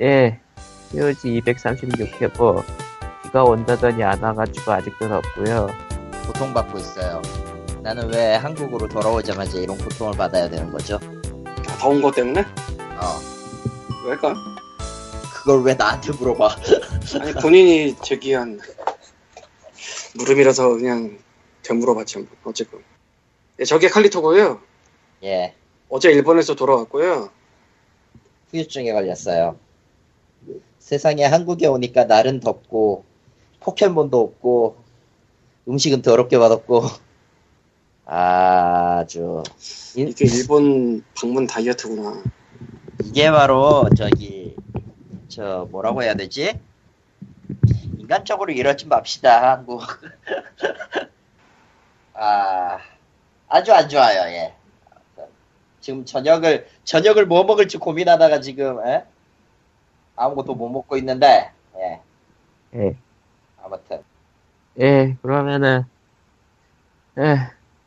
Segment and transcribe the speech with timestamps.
[0.00, 0.40] 예,
[0.90, 2.64] POG 236회고
[3.22, 5.68] 비가 온다더니 안 와가지고 아직도 덥고요.
[6.26, 7.22] 고통받고 있어요.
[7.80, 10.98] 나는 왜 한국으로 돌아오자마자 이런 고통을 받아야 되는 거죠?
[11.44, 12.40] 아, 더운 것 때문에?
[12.40, 14.34] 어, 왜일까?
[15.32, 16.56] 그걸 왜 나한테 물어봐?
[17.20, 18.58] 아니 본인이 제기한
[20.16, 21.18] 물음이라서 그냥
[21.62, 22.82] 되물어봤지 어쨌건
[23.58, 24.60] 네, 저게 칼리토고요
[25.24, 25.54] 예,
[25.88, 27.30] 어제 일본에서 돌아왔고요
[28.50, 29.58] 후유증에 걸렸어요.
[30.84, 33.06] 세상에 한국에 오니까 날은 덥고
[33.60, 34.76] 포켓몬도 없고
[35.66, 36.82] 음식은 더럽게 맛없고
[38.04, 39.42] 아주
[39.96, 42.22] 인- 이게 일본 방문 다이어트구나
[43.02, 44.54] 이게 바로 저기
[45.28, 46.60] 저 뭐라고 해야 되지?
[47.98, 49.80] 인간적으로 이러지 맙시다 한국.
[52.12, 52.78] 아
[53.48, 54.54] 아주 안 좋아요 예.
[55.80, 59.04] 지금 저녁을 저녁을 뭐 먹을지 고민하다가 지금 예?
[60.16, 62.00] 아무것도 못 먹고 있는데 예
[62.74, 62.96] 예,
[63.62, 64.02] 아무튼
[64.80, 65.84] 예, 그러면은
[67.18, 67.36] 예,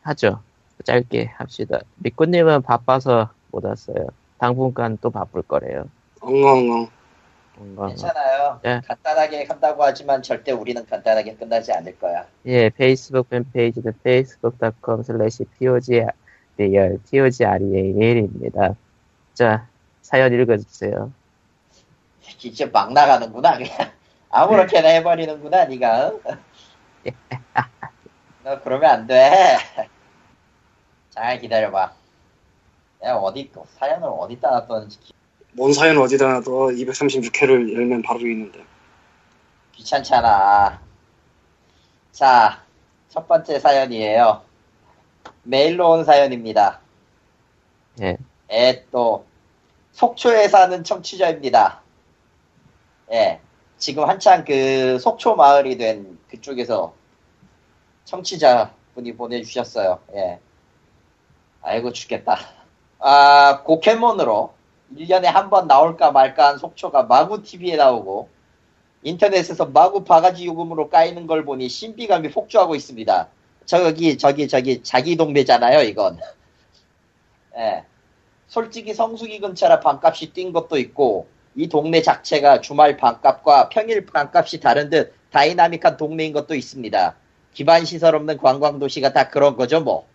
[0.03, 0.41] 하죠.
[0.83, 1.79] 짧게 합시다.
[1.97, 4.07] 미꾸님은 바빠서 못 왔어요.
[4.37, 5.89] 당분간 또 바쁠 거래요.
[6.21, 6.89] 엉엉엉
[7.87, 8.59] 괜찮아요.
[8.65, 8.81] 예.
[8.87, 12.25] 간단하게 한다고 하지만 절대 우리는 간단하게 끝나지 않을 거야.
[12.45, 16.11] 예, 페이스북 팬페이지는 facebook.com slash pogreal,
[17.09, 18.75] pogreal입니다.
[19.33, 19.67] 자,
[20.01, 21.11] 사연 읽어주세요.
[22.37, 23.91] 진짜 막 나가는구나 그냥.
[24.29, 26.37] 아무렇게나 해버리는구나 네가 응?
[28.43, 29.57] 너 그러면 안돼.
[31.09, 31.93] 잘 기다려봐.
[33.01, 35.13] 내가 어디 또 사연을 어디다 놨던지 기-
[35.53, 36.51] 뭔 사연 어디다 놔둬?
[36.51, 38.63] 236회를 열면 바로 있는데.
[39.73, 40.79] 귀찮잖아.
[42.11, 42.63] 자
[43.09, 44.43] 첫 번째 사연이에요.
[45.43, 46.81] 메일로 온 사연입니다.
[48.01, 48.17] 예,
[48.49, 49.25] 에또.
[49.93, 51.81] 속초에 사는 청취자입니다.
[53.11, 53.39] 예,
[53.77, 56.93] 지금 한창 그 속초 마을이 된 그쪽에서
[58.05, 59.99] 청취자 분이 보내주셨어요.
[60.15, 60.39] 예,
[61.61, 62.37] 아이고 죽겠다.
[62.99, 64.53] 아 고케몬으로
[64.95, 68.29] 1년에 한 번 나올까 말까 한 속초가 마구 TV에 나오고
[69.03, 73.27] 인터넷에서 마구 바가지 요금으로 까이는 걸 보니 신비감이 폭주하고 있습니다.
[73.65, 76.19] 저기 저기 저기 자기 동네잖아요 이건.
[77.57, 77.83] 예.
[78.47, 84.91] 솔직히 성수기 근처라 방값이 뛴 것도 있고 이 동네 자체가 주말 방값과 평일 방값이 다른
[84.91, 87.15] 듯 다이나믹한 동네인 것도 있습니다.
[87.51, 90.05] 기반 시설 없는 관광 도시가 다 그런 거죠 뭐.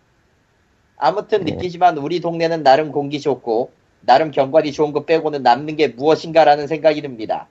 [0.96, 1.52] 아무튼 네.
[1.52, 3.72] 느끼지만 우리 동네는 나름 공기 좋고
[4.02, 7.48] 나름 경관이 좋은 것 빼고는 남는 게 무엇인가라는 생각이 듭니다.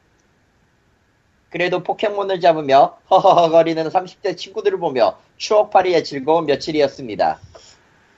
[1.49, 7.39] 그래도 포켓몬을 잡으며 허허허거리는 30대 친구들을 보며 추억팔이의 즐거운 며칠이었습니다.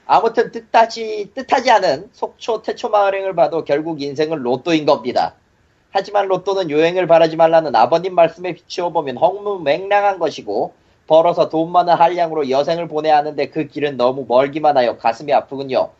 [0.06, 5.34] 아무튼 뜻하지, 뜻하지 않은 속초 태초 마을행을 봐도 결국 인생은 로또인 겁니다.
[5.94, 10.74] 하지만 로또는 요행을 바라지 말라는 아버님 말씀에 비추어 보면 허무맹랑한 것이고
[11.06, 15.90] 벌어서 돈 많은 한량으로 여생을 보내야 하는데 그 길은 너무 멀기만 하여 가슴이 아프군요.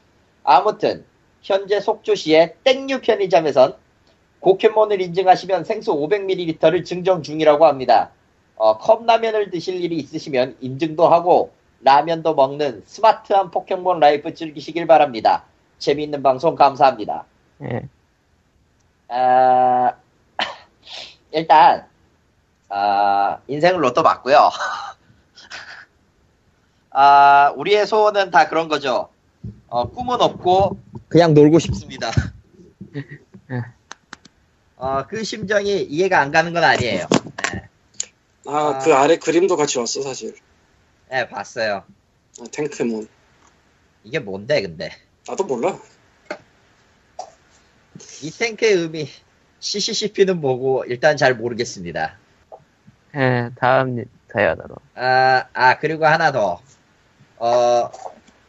[0.43, 1.05] 아무튼
[1.43, 3.75] 현재 속초시의 땡류 편의점에선
[4.41, 8.11] 포켓몬을 인증하시면 생수 500ml를 증정 중이라고 합니다.
[8.57, 15.45] 어, 컵라면을 드실 일이 있으시면 인증도 하고 라면도 먹는 스마트한 포켓몬 life 즐기시길 바랍니다.
[15.79, 17.27] 재미있는 방송 감사합니다.
[17.63, 17.83] 예,
[19.09, 19.95] 아,
[21.31, 21.87] 일단
[22.69, 24.51] 아, 인생을 로또 맞고요.
[26.91, 29.09] 아, 우리의 소원은 다 그런 거죠.
[29.69, 30.79] 어, 꿈은 없고
[31.09, 32.11] 그냥 놀고 싶습니다.
[34.77, 37.07] 어, 그 심정이 이해가 안 가는 건 아니에요.
[37.53, 37.69] 네,
[38.47, 40.35] 아그 아래 그림도 같이 왔어 사실
[41.11, 41.85] 네, 봤어요.
[42.41, 43.09] 아, 탱크몬
[44.03, 44.91] 이게 뭔데 근데?
[45.27, 45.79] 나도 몰라
[48.25, 49.07] 이 탱크의 의미
[49.61, 52.17] CCCP는 뭐고 일단 잘 모르겠습니다.
[53.17, 54.03] 예, 다음
[54.33, 54.77] 사연으로.
[54.95, 56.63] 아, 아 그리고 하나 더.
[57.37, 57.91] 어,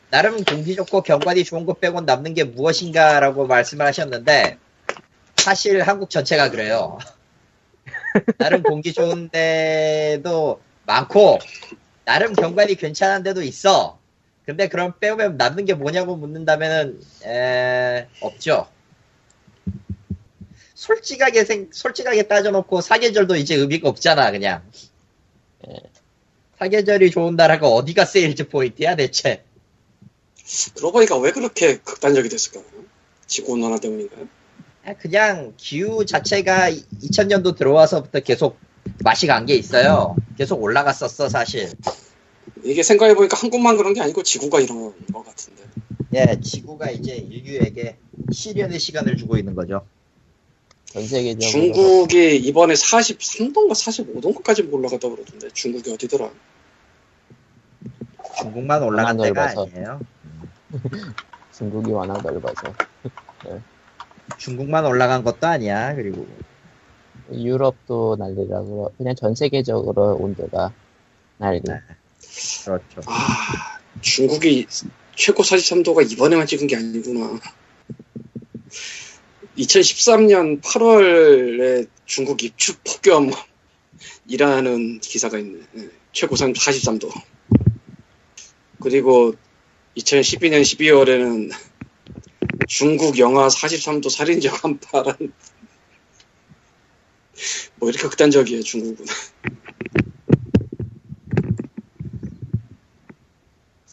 [0.09, 4.57] 나름 공기 좋고 경관이 좋은 것 빼곤 남는 게 무엇인가라고 말씀을 하셨는데
[5.35, 6.97] 사실 한국 전체가 그래요.
[8.37, 11.39] 나름 공기 좋은 데도 많고
[12.05, 13.99] 나름 경관이 괜찮은 데도 있어.
[14.45, 18.69] 근데 그럼 빼면 남는 게 뭐냐고 묻는다면은 에, 없죠.
[20.85, 24.61] 솔직하게 생, 솔직하게 따져놓고 사계절도 이제 의미가 없잖아 그냥.
[26.59, 29.43] 사계절이 좋은 나라가 어디가 세일즈 포인트야 대체?
[30.75, 32.61] 그러고 보니까 왜 그렇게 극단적이 됐을까
[33.25, 34.27] 지구 온난화 때문인가요?
[34.85, 38.59] 아, 그냥 기후 자체가 2000년도 들어와서부터 계속
[39.03, 40.15] 맛이 간 게 있어요.
[40.37, 41.71] 계속 올라갔었어 사실.
[42.63, 45.63] 이게 생각해보니까 한국만 그런 게 아니고 지구가 이런 거 같은데
[46.13, 47.97] 예, 지구가 이제 인류에게
[48.31, 49.87] 시련의 시간을 주고 있는 거죠.
[50.85, 56.31] 전 세계적으로 중국이 이번에 43도인가 45도인가까지 올라갔다 그러던데 중국이 어디더라?
[58.37, 59.69] 중국만 올라간 데가 넓어서.
[59.71, 59.99] 아니에요.
[61.55, 62.73] 중국이 워낙 넓어서
[64.37, 65.95] 중국만 올라간 것도 아니야.
[65.95, 66.27] 그리고
[67.31, 70.73] 유럽도 난리라고 그냥 전 세계적으로 온도가
[71.37, 71.61] 난리.
[71.63, 71.79] 네.
[72.65, 73.01] 그렇죠.
[73.07, 74.67] 아 중국이
[75.15, 77.39] 최고 43도가 이번에만 찍은 게 아니구나.
[79.57, 82.81] 2013년 8월에 중국 입축
[84.27, 85.59] 폭염이라는 기사가 있네.
[85.77, 87.09] 예, 최고 43도.
[88.81, 89.33] 그리고
[89.97, 91.51] 2012년 12월에는
[92.67, 95.15] 중국 영하 43도 살인적 한파란
[97.77, 99.05] 뭐 이렇게 극단적이에요 중국은.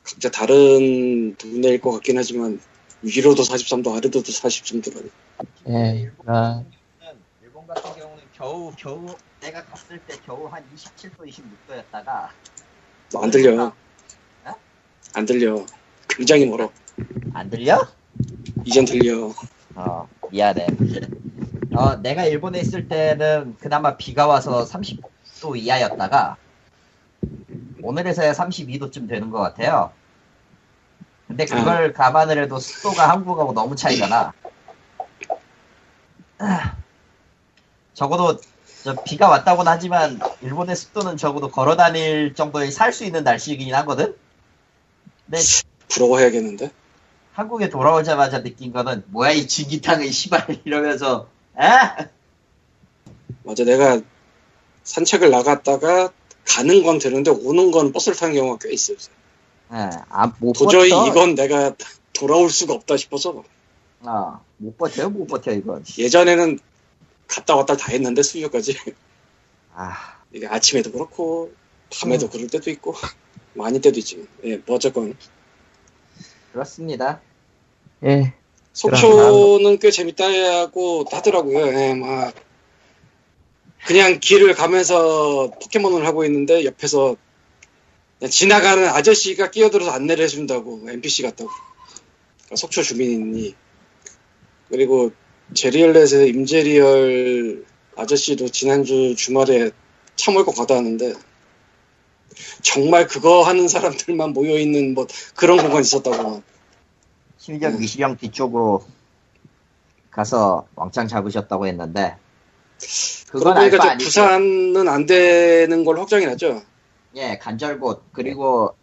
[0.03, 2.61] 각자 다른 동네일 것 같긴 하지만
[3.03, 5.11] 위로도 43도 아래로도 43도라니.
[5.69, 6.63] 예, 아,
[7.43, 9.07] 일본 같은 경우는 겨우 겨우
[9.41, 12.29] 내가 갔을 때 겨우 한 27도 26도였다가
[13.21, 13.73] 안 들려.
[15.15, 15.67] 안 들려.
[16.09, 16.71] 굉장히 멀어.
[17.35, 17.87] 안 들려?
[18.65, 19.33] 이젠 들려.
[19.75, 20.67] 어 미안해.
[21.75, 26.37] 어 내가 일본에 있을 때는 그나마 비가 와서 30도 이하였다가
[27.83, 29.93] 오늘에서야 32도쯤 되는 것 같아요.
[31.33, 34.33] 근데 그걸 감안을 해도 습도가 한국하고 너무 차이가 나.
[36.39, 36.77] 아,
[37.95, 38.39] 적어도
[38.85, 44.15] 저 비가 왔다고는 하지만 일본의 습도는 적어도 걸어 다닐 정도의 살 수 있는 날씨이긴 하거든.
[45.25, 45.39] 근데
[45.89, 46.71] 부러워해야겠는데?
[47.33, 52.11] 한국에 돌아오자마자 느낀 거는 뭐야 이 진기탕의 시발 이러면서 에?
[53.43, 54.03] 맞아, 내가
[54.85, 56.11] 산책을 나갔다가
[56.47, 58.99] 가는 건 되는데 오는 건 버스를 타는 경우가 꽤 있어요.
[59.73, 61.07] 예, 아, 못 도저히 버텨.
[61.09, 61.75] 이건 내가
[62.13, 63.43] 돌아올 수가 없다 싶어서
[64.01, 65.85] 어, 못 버텨요 못 버텨 이건.
[65.99, 66.59] 예전에는
[67.27, 68.77] 갔다 왔다 다 했는데 수요까지
[69.75, 69.95] 아,
[70.33, 71.53] 이게 아침에도 그렇고
[72.01, 72.95] 밤에도 그럴 때도 있고
[73.55, 74.27] 많이 때도 있지.
[74.45, 75.17] 예, 뭐 어쨌건
[76.53, 77.21] 그렇습니다.
[78.05, 78.35] 예,
[78.75, 81.67] 속초는 꽤 재밌다고 하더라고요.
[81.69, 82.35] 예, 막
[83.87, 87.17] 그냥 길을 가면서 포켓몬을 하고 있는데 옆에서
[88.29, 93.55] 지나가는 아저씨가 끼어들어서 안내를 해준다고 NPC 같다고 그러니까 속초 주민이
[94.69, 95.13] 그리고
[95.55, 97.65] 제리얼렛의 임제리얼
[97.97, 99.71] 아저씨도 지난주 주말에
[100.17, 101.15] 차 몰고 가다 왔는데
[102.63, 106.43] 정말 그거 하는 사람들만 모여 있는 뭐 그런 공간이 있었다고
[107.39, 107.79] 심지어 음.
[107.79, 108.85] 미시령 뒤쪽으로
[110.11, 112.17] 가서 왕창 잡으셨다고 했는데
[113.29, 113.79] 그건 아니죠.
[113.99, 116.63] 부산은 안 되는 걸 확정이 났죠.
[117.17, 118.75] 예, 간절곶 그리고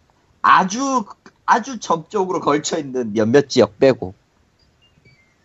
[0.42, 1.04] 아주
[1.46, 4.14] 아주 점쪽으로 걸쳐 있는 몇몇 지역 빼고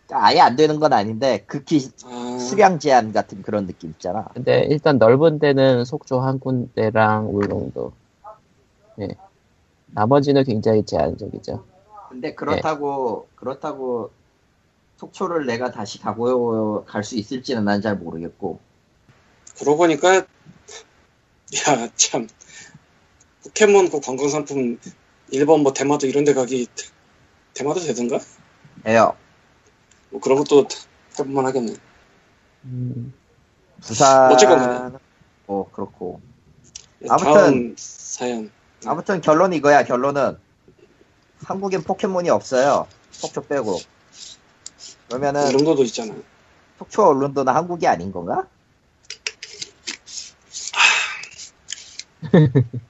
[0.07, 4.25] 그러니까 아예 안 되는 건 아닌데 극히 아, 수량 제한 같은 그런 느낌 있잖아.
[4.33, 7.91] 근데 일단 넓은 데는 속초 한 군데랑 울릉도.
[9.01, 9.07] 예.
[9.87, 11.63] 나머지는 굉장히 제한적이죠.
[12.09, 14.11] 근데 그렇다고 그렇다고
[14.97, 18.59] 속초를 내가 다시 가고 갈 수 있을지는 난 잘 모르겠고
[19.59, 20.25] 그러고 보니까 야
[21.95, 22.27] 참
[23.45, 24.79] 포켓몬 그 관광 상품
[25.29, 26.67] 일본 뭐 대마도 이런 데 가기
[27.53, 28.19] 대마도 되든가?
[28.87, 29.15] 해요.
[30.09, 30.67] 뭐 그런 것도
[31.19, 31.73] 해볼만 하겠네.
[32.65, 33.13] 음,
[33.81, 34.99] 부산 어쨌건
[35.45, 36.19] 뭐 그렇고
[37.07, 38.51] 다음 아무튼- 사연
[38.85, 40.37] 아무튼 결론 이거야 결론은
[41.43, 43.77] 한국엔 포켓몬이 없어요 속초 빼고
[45.07, 46.13] 그러면은 이런 것도 있잖아.
[46.79, 48.47] 속초 언론도는 한국이 아닌 건가?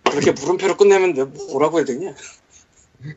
[0.04, 2.13] 그렇게 물음표로 끝내면 왜 뭐라고 해야 되냐?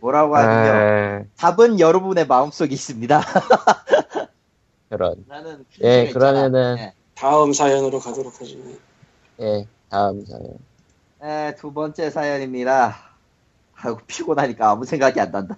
[0.00, 3.22] 뭐라고 하긴요 에, 답은 여러분의 마음속에 있습니다
[4.90, 5.24] 그런.
[5.28, 6.32] 나는 예, 있잖아.
[6.32, 6.92] 그러면은- 예.
[7.14, 8.56] 다음 사연으로 가도록 하죠.
[9.40, 10.58] 예, 다음 사연.
[11.22, 12.96] 예, 두 번째 사연입니다
[13.74, 15.56] 아이고 피곤하니까 아무 생각이 안 난다?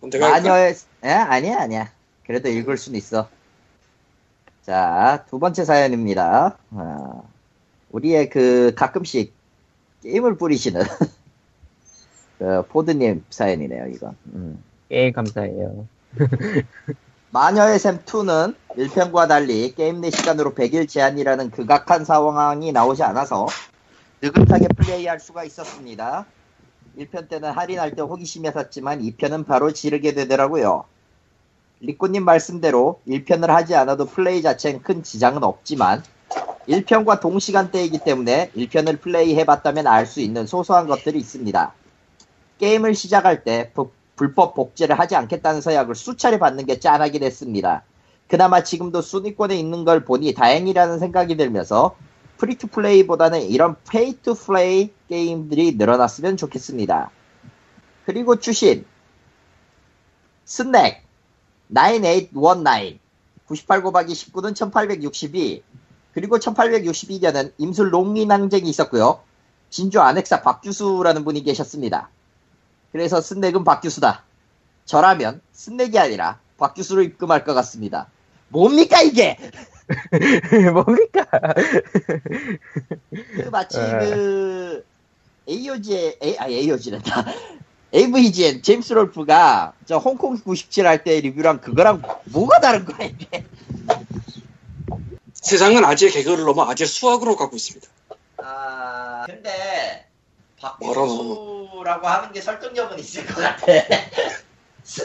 [0.00, 1.08] 마녀의 예?
[1.10, 1.90] 아니야 아니야
[2.26, 3.28] 그래도 읽을 순 있어
[4.62, 7.22] 자 두 번째 사연입니다 아,
[7.92, 9.32] 우리의 그 가끔씩
[10.02, 10.82] 게임을 뿌리시는
[12.38, 14.62] 그 포드님 사연이네요 이건 음.
[14.88, 15.86] 게임 감사해요.
[17.30, 23.46] 마녀의 샘2는 1편과 달리 게임 내 시간으로 100일 제한이라는 극악한 상황이 나오지 않아서
[24.20, 26.26] 느긋하게 플레이할 수가 있었습니다.
[26.98, 30.84] 1편 때는 할인할 때 호기심에 샀지만 2편은 바로 지르게 되더라고요.
[31.80, 36.02] 리꾸님 말씀대로 1편을 하지 않아도 플레이 자체는 큰 지장은 없지만
[36.68, 41.72] 1편과 동시간대이기 때문에 1편을 플레이해봤다면 알 수 있는 소소한 것들이 있습니다.
[42.58, 47.82] 게임을 시작할 때 부- 불법 복제를 하지 않겠다는 서약을 수차례 받는 게 짠하긴 했습니다.
[48.28, 51.96] 그나마 지금도 순위권에 있는 걸 보니 다행이라는 생각이 들면서
[52.38, 57.10] free to play보다는 이런 pay to play 게임들이 늘어났으면 좋겠습니다.
[58.06, 58.84] 그리고 추신
[60.44, 61.02] 스낵
[61.68, 62.98] 9819
[63.46, 65.62] 98 곱하기 19는 1862
[66.14, 69.20] 그리고 1862년은 임술 농민항쟁이 있었고요.
[69.70, 72.10] 진주 안핵사 박규수라는 분이 계셨습니다.
[72.92, 74.22] 그래서 스낵은 박규수다.
[74.84, 78.08] 저라면 스낵이 아니라 박규수로 입금할 것 같습니다.
[78.48, 79.38] 뭡니까 이게?
[80.72, 81.26] 뭡니까?
[83.10, 83.82] 그 마치 에.
[83.98, 84.84] 그
[85.48, 87.24] AOG의 A, 아 AOG란다.
[87.94, 93.44] AVGN 제임스 롤프가 저 홍콩 97 할 때 리뷰랑 그거랑 뭐가 다른 거야 이게?
[95.42, 97.86] 세상은 아재의 개그를 넘어 아재 수학으로 가고 있습니다.
[98.38, 100.06] 아 근데
[100.80, 101.66] 뭐라고?
[101.68, 103.66] 박규수라고 하는 게 설득력은 있을 것 같아.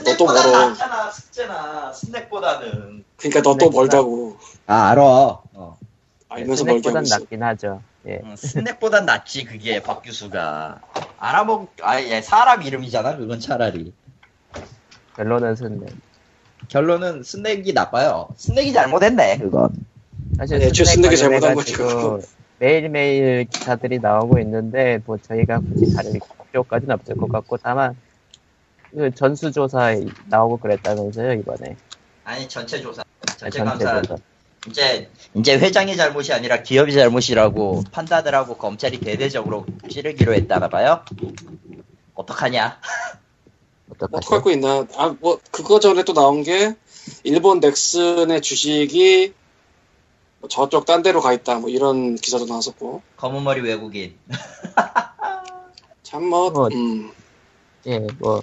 [0.06, 0.70] 너또 스낵보다 멀어.
[0.70, 3.04] 낫잖아 숙제나 스낵보다는.
[3.18, 5.04] 그러니까 너 또 멀다고 아, 알아.
[5.04, 5.78] 어.
[6.30, 7.18] 알면서 멀게 하고 스낵보단 있어.
[7.20, 7.82] 낫긴 하죠.
[8.08, 8.22] 예.
[8.24, 10.82] 응, 스낵보단 낫지 그게 박규수가.
[11.20, 13.92] 알아먹 아예 사람 이름이잖아 그건 차라리.
[15.16, 15.90] 결론은 스낵.
[16.68, 18.30] 결론은 스낵이 나빠요.
[18.38, 19.70] 스�익이 잘못했네 그건.
[20.36, 21.74] 사실 네, 저 스낵 스낵이 잘못한 거지,
[22.60, 26.20] 매일매일 기사들이 나오고 있는데 뭐 저희가 굳이 다룰
[26.52, 27.96] 필요까지는 없을 것 같고 다만
[28.92, 31.76] 그 전수조사 나오고 그랬다면서요 이번에
[32.24, 33.02] 아니 전체 조사.
[33.02, 34.16] 아, 전체 감사 조사.
[34.68, 41.06] 이제 이제 회장의 잘못이 아니라 기업의 잘못이라고 판단을 하고 검찰이 대대적으로 찌르기로 했다나 봐요.
[42.16, 42.80] 어떡하냐?
[43.98, 44.86] 거 있나?
[44.98, 46.76] 아, 뭐, 그거 전에 또 나온 게,
[47.24, 49.34] 일본 넥슨의 주식이
[50.40, 53.02] 뭐 저쪽 딴 데로 가 있다, 뭐 이런 기사도 나왔었고.
[53.18, 54.16] 검은 머리 외국인.
[56.04, 57.12] 참, 뭐, 뭐, 음,
[57.88, 58.42] 예, 뭐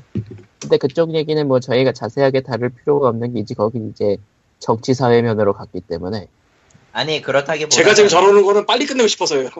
[0.61, 4.17] 근데 그쪽 얘기는 뭐 저희가 자세하게 다룰 필요가 없는 게 이제 거기 이제
[4.59, 6.29] 정치 사회면으로 갔기 때문에
[6.93, 9.51] 아니 그렇다기보다 제가 지금 저러는 거는 빨리 끝내고 싶어서요.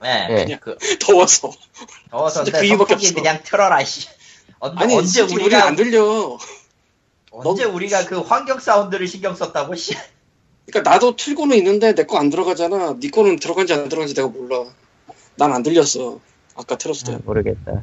[0.00, 0.58] 네, 예.
[0.60, 1.50] 그 더워서.
[2.10, 3.14] 더워서 그 이유밖에 없어.
[3.14, 4.08] 그냥 틀어라 씨.
[4.60, 6.38] 언, 아니, 언제 우리가 안 들려.
[7.30, 9.94] 언제 우리가 그 환경 사운드를 신경 썼다고 씨.
[10.66, 12.96] 그러니까 나도 틀고는 있는데 내 거 안 들어가잖아.
[13.00, 14.64] 네 거는 들어간지 안 들어간지 내가 몰라.
[15.36, 16.20] 난 안 들렸어.
[16.56, 17.22] 아까 틀었을 아, 때.
[17.24, 17.82] 모르겠다.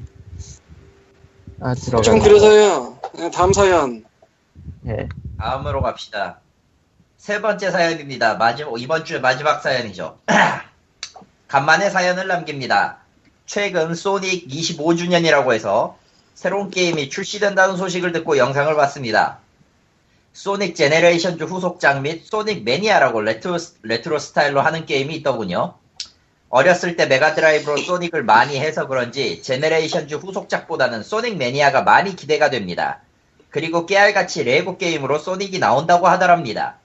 [1.59, 2.01] 아 들어가.
[2.01, 2.99] 좀 그래서요.
[3.13, 4.03] 네, 다음 사연.
[4.87, 5.07] 예.
[5.37, 6.39] 다음으로 갑시다.
[7.17, 8.35] 세 번째 사연입니다.
[8.35, 10.17] 마지막 이번 주의 마지막 사연이죠.
[11.47, 12.97] 간만에 사연을 남깁니다.
[13.45, 15.97] 최근 소닉 25주년이라고 해서
[16.33, 19.40] 새로운 게임이 출시된다는 소식을 듣고 영상을 봤습니다.
[20.33, 25.75] 소닉 제네레이션즈 후속작 및 소닉 매니아라고 레트로, 레트로 스타일로 하는 게임이 있더군요.
[26.49, 33.01] 어렸을 때 메가드라이브로 소닉을 많이 해서 그런지 제네레이션즈 후속작보다는 소닉 매니아가 많이 기대가 됩니다.
[33.49, 36.77] 그리고 깨알같이 레고 게임으로 소닉이 나온다고 하더랍니다.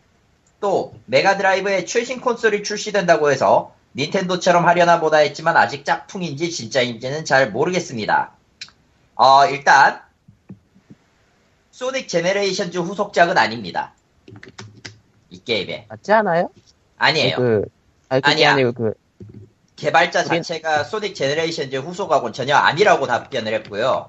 [0.60, 8.32] 또 메가드라이브의 최신 콘솔이 출시된다고 해서 닌텐도처럼 하려나 보다 했지만 아직 짝퉁인지 진짜인지는 잘 모르겠습니다.
[9.14, 10.00] 어, 일단
[11.76, 13.92] 소닉 제네레이션즈 후속작은 아닙니다.
[15.28, 16.48] 이 게임에 맞지 않아요?
[16.96, 17.36] 아니에요.
[17.36, 17.64] 그
[18.08, 18.52] 아니 아니야.
[18.54, 18.94] 아니고 그
[19.76, 24.08] 개발자 우린- 자체가 소닉 제네레이션즈 후속하고는 전혀 아니라고 답변을 했고요.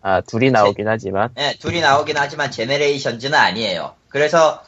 [0.00, 3.96] 아, 둘이 나오긴 하지만 네, 둘이 나오긴 하지만 제네레이션즈는 아니에요.
[4.08, 4.62] 그래서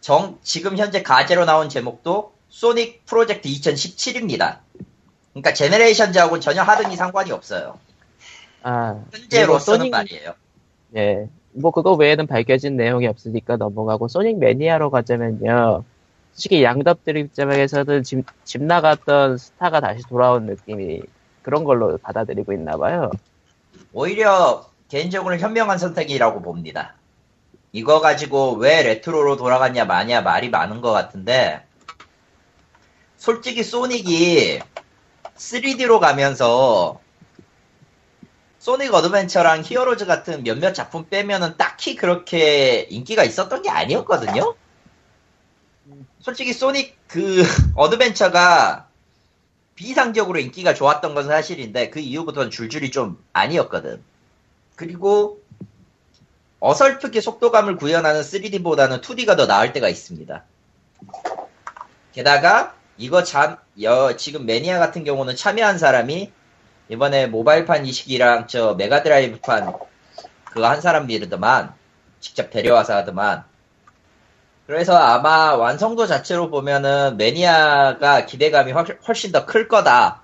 [0.00, 4.58] 정 지금 현재 가제로 나온 제목도 소닉 프로젝트 2017입니다.
[5.32, 7.80] 그러니까 제네레이션즈하고는 전혀 하등이 상관이 없어요.
[8.62, 10.34] 아 현재로서는 소닉- 말이에요.
[10.96, 11.28] 예.
[11.52, 15.84] 뭐 그거 외에는 밝혀진 내용이 없으니까 넘어가고 소닉 매니아로 가자면요.
[16.32, 21.02] 솔직히 양덕들 입장에서는 집, 집 나갔던 스타가 다시 돌아온 느낌이
[21.42, 23.10] 그런 걸로 받아들이고 있나 봐요.
[23.92, 26.94] 오히려 개인적으로는 현명한 선택이라고 봅니다.
[27.70, 31.64] 이거 가지고 왜 레트로로 돌아갔냐 마냐 말이 많은 것 같은데
[33.16, 34.60] 솔직히 소닉이
[35.36, 37.00] 3D로 가면서
[38.64, 44.54] 소닉 어드벤처랑 히어로즈 같은 몇몇 작품 빼면은 딱히 그렇게 인기가 있었던 게 아니었거든요?
[46.20, 47.42] 솔직히 소닉 그
[47.76, 48.88] 어드벤처가
[49.74, 54.02] 비정상적으로 인기가 좋았던 건 사실인데 그 이후부터는 줄줄이 좀 아니었거든.
[54.76, 55.42] 그리고
[56.60, 60.42] 어설프게 속도감을 구현하는 3D보다는 2D가 더 나을 때가 있습니다.
[62.14, 66.32] 게다가 이거 참 여, 지금 매니아 같은 경우는 참여한 사람이
[66.88, 69.72] 이번에 모바일판 이식이랑 저 메가드라이브판
[70.44, 71.72] 그거 한 사람이더만
[72.20, 73.44] 직접 데려와서 하더만.
[74.66, 80.22] 그래서 아마 완성도 자체로 보면은 매니아가 기대감이 훨- 훨씬 더 클 거다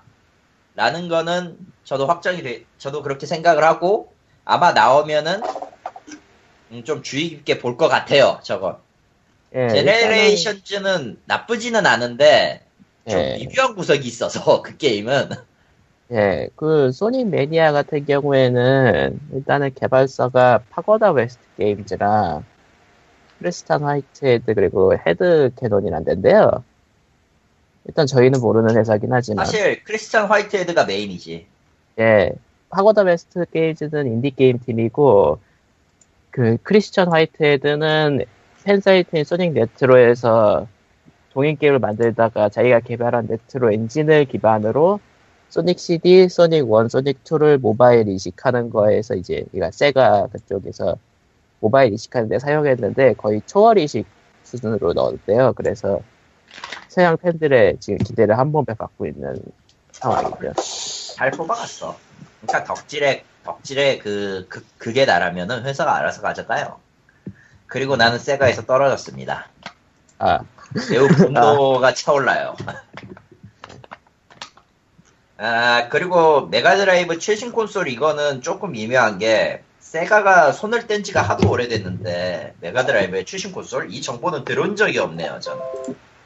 [0.75, 4.13] 라는 거는 저도 확정이 돼 저도 그렇게 생각을 하고
[4.45, 5.41] 아마 나오면은
[6.71, 8.77] 음, 좀 주의 깊게 볼 것 같아요 저건.
[9.53, 12.65] 예, 제네레이션즈는 나쁘지는 않은데
[13.09, 13.37] 좀 예.
[13.37, 15.29] 미묘한 구석이 있어서 그 게임은
[16.11, 22.43] 예, 그 소닉 매니아 같은 경우에는 일단은 개발사가 파고다 웨스트 게임즈랑
[23.39, 26.63] 크리스찬 화이트헤드 그리고 헤드 캐논이란 데인데요.
[27.85, 31.47] 일단 저희는 모르는 회사긴 하지만 사실 크리스찬 화이트헤드가 메인이지.
[31.99, 32.31] 예,
[32.69, 35.39] 파고다 웨스트 게임즈는 인디 게임 팀이고
[36.29, 38.25] 그 크리스천 화이트헤드는
[38.65, 40.67] 팬사이트인 소닉 레트로에서
[41.31, 44.99] 동인 게임을 만들다가 자기가 개발한 레트로 엔진을 기반으로
[45.51, 50.95] 소닉 CD, 소닉 1, 소닉 2를 모바일 이식하는 거에서 이제 그러니까 세가 그쪽에서
[51.59, 54.05] 모바일 이식하는데 사용했는데 거의 초월 이식
[54.45, 55.51] 수준으로 넣었대요.
[55.53, 55.99] 그래서
[56.87, 59.35] 서양 팬들의 지금 기대를 한 몸에 받고 있는
[59.91, 60.53] 상황이죠.
[61.15, 61.97] 잘 뽑아갔어.
[62.41, 66.79] 그러니까 덕질의 덕질의 그, 그 그게 나라면은 회사가 알아서 가져가요.
[67.67, 69.49] 그리고 나는 세가에서 떨어졌습니다.
[70.17, 70.39] 아,
[70.89, 72.55] 매우 분노가 차올라요.
[75.43, 82.53] 아, 그리고 메가드라이브 최신 콘솔 이거는 조금 미묘한 게, 세가가 손을 뗀 지가 하도 오래됐는데,
[82.61, 83.91] 메가드라이브의 최신 콘솔?
[83.91, 85.61] 이 정보는 들은 적이 없네요, 저는.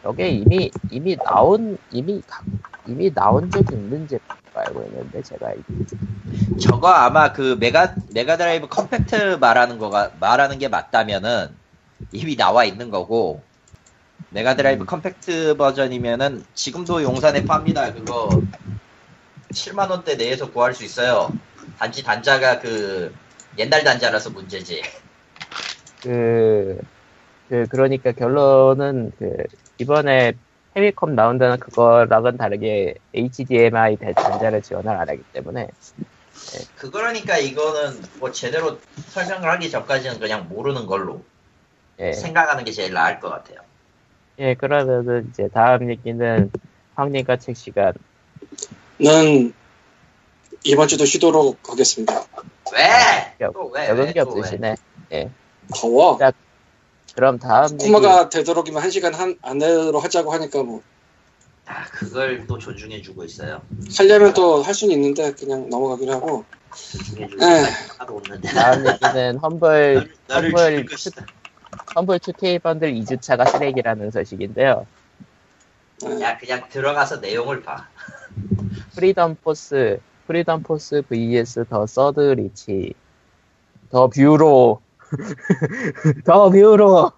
[0.03, 2.43] 여기에 이미 이미 나온 이미 가-
[2.85, 5.63] 이미 나온 적이 있는 제품 알고 있는데 제가 알기
[6.59, 11.55] 저거 아마 그 메가, 메가드라이브 컴팩트 말하는 거가, 말하는 게 맞다면은,
[12.11, 13.41] 이미 나와 있는 거고,
[14.31, 17.93] 메가드라이브 컴팩트 버전이면은, 지금도 용산에 팝니다.
[17.93, 18.29] 그거,
[19.55, 21.29] 7만 원대 내에서 구할 수 있어요.
[21.79, 23.13] 단지 단자가 그,
[23.57, 24.81] 옛날 단자라서 문제지.
[26.03, 26.77] 그,
[27.49, 29.31] 그 그러니까 결론은 그
[29.79, 30.33] 이번에
[30.73, 35.67] 패미컴 나온다는 그거랑은 다르게 HDMI 대- 단자를 지원을 안 하기 때문에
[36.75, 41.23] 그러니까 이거는 뭐 제대로 설명을 하기 전까지는 그냥 모르는 걸로
[41.99, 43.59] 예, 생각하는 게 제일 나을 것 같아요.
[44.37, 46.51] 예 그러면은 이제 다음 얘기는
[46.95, 47.93] 황님과 책 시간
[48.99, 49.53] 난
[50.63, 52.25] 이번 주도 쉬도록 하겠습니다.
[52.73, 53.35] 왜?
[53.41, 53.87] 여- 또 왜?
[53.87, 54.13] 적은 왜?
[54.13, 54.39] 게또 왜?
[54.39, 54.75] 없으시네.
[55.75, 56.17] 더워.
[56.17, 56.31] 자,
[57.13, 60.81] 그럼 다음 얘기 코마가 되도록이면 한 시간 한 안내로 하자고 하니까 뭐
[61.65, 63.61] 아, 그걸 또 존중해주고 있어요.
[63.97, 67.43] 하려면 또 할 수는 있는데 그냥 넘어가기로 하고 존중해주고.
[67.97, 68.49] 하도 없는데.
[68.49, 69.39] 다음 얘기는
[70.27, 71.25] 죽일 것이다.
[71.95, 74.85] Humble 2K 번들 2주차가 쓰레기라는 소식인데요.
[76.03, 76.21] 네.
[76.21, 77.87] 야, 그냥 들어가서 내용을 봐.
[78.95, 82.93] Freedom Force, Freedom Force vs The Third Reich,
[83.91, 84.81] The Bureau,
[86.23, 87.11] The Bureau,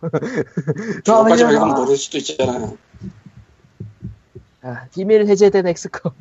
[1.05, 1.75] The Bureau.
[1.75, 2.77] 모를 수도 있잖아요.
[4.61, 6.11] 아, 비밀 해제된 XCOM.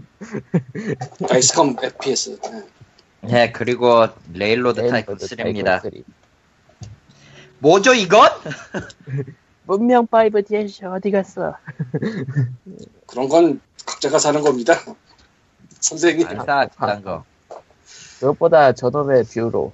[1.31, 2.39] XCOM FPS.
[2.43, 2.67] 네.
[3.23, 5.81] 네, 그리고 Railroad Tycoon Railroad 3입니다.
[5.81, 6.05] 타이쿤 3.
[7.59, 8.31] 뭐죠, 이건?
[9.67, 11.57] 문명 5 DLC 어디 갔어?
[13.07, 14.75] 그런 건 각자가 사는 겁니다.
[15.87, 17.25] 선생님 안 사, 그딴 거.
[18.19, 19.73] 그것보다 저놈의 Bureau.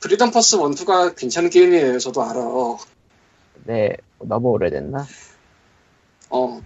[0.00, 1.98] Freedom Force 1, 2가 괜찮은 게임이에요.
[1.98, 2.40] 저도 알아.
[2.40, 2.78] 어,
[3.64, 5.06] 네, 너무 오래됐나?
[6.30, 6.62] 어.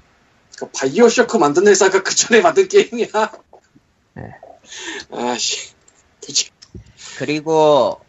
[0.56, 3.08] 그 BioShock 만든 회사가 그 전에 만든 게임이야.
[4.14, 4.30] 네.
[5.10, 5.74] 아씨.
[6.20, 6.50] 도대체
[7.18, 8.00] 그리고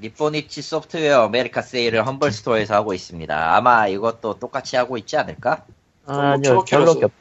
[0.00, 3.56] 니폰이치 Software America 세일을 Humble Store에서 하고 있습니다.
[3.56, 5.64] 아마 이것도 똑같이 하고 있지 않을까?
[6.06, 6.64] 아니요, 처박혀서.
[6.64, 7.12] 별로 겹,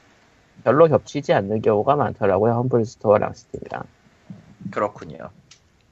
[0.63, 2.53] 별로 겹치지 않는 경우가 많더라고요.
[2.53, 3.83] Humble Store랑 Steam이랑.
[4.71, 5.29] 그렇군요.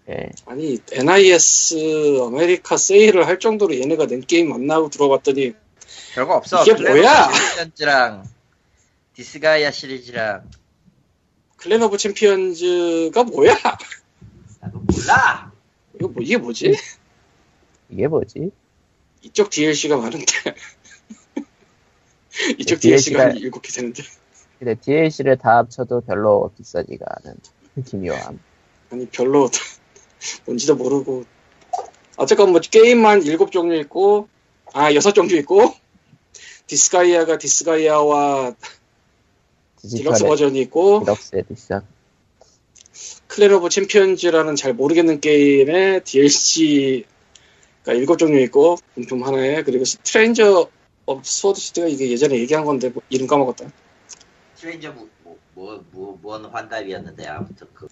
[0.09, 0.29] 예.
[0.45, 5.53] 아니 NIS America 세일을 할 정도로 얘네가 낸 게임 많나 하고 들어봤더니
[6.13, 6.63] 별거 없어.
[6.63, 7.31] 이게 뭐야?
[7.31, 8.25] 시리즈랑
[9.13, 10.49] Disgaea 시리즈랑
[11.57, 13.55] Clan of Champions가 뭐야?
[14.59, 15.51] 나도 몰라.
[15.95, 16.75] 이거 뭐 이게 뭐지?
[17.89, 18.51] 이게 뭐지?
[19.21, 20.25] 이쪽 DLC가 많은데
[22.57, 24.03] 이쪽 네, DLC가 한 DLC가 7개 되는데
[24.63, 27.35] 근데 DLC를 다 합쳐도 별로 비싸지가 않은
[27.85, 28.39] 기묘함.
[28.91, 29.49] 아니 별로
[30.45, 31.25] 뭔지도 모르고
[32.15, 34.29] 어쨌건 뭐 게임만 7종류 있고
[34.71, 35.73] 아 6종류 있고
[36.67, 38.55] Disgaea가 Disgaea와
[39.81, 41.85] 디지털의 버전이 있고 Deluxe Edition.
[43.27, 47.05] Clan of Champions라는 잘 모르겠는 게임에 DLC가
[47.85, 50.69] 7종류 있고 본품 하나에 그리고 Stranger
[51.05, 53.65] of Sword City가 이게 예전에 얘기한 건데 뭐 이름 까먹었다
[54.63, 57.87] Stranger 뭐, 뭐, 뭐, 뭐, 뭔 환답이었는데 아무튼 그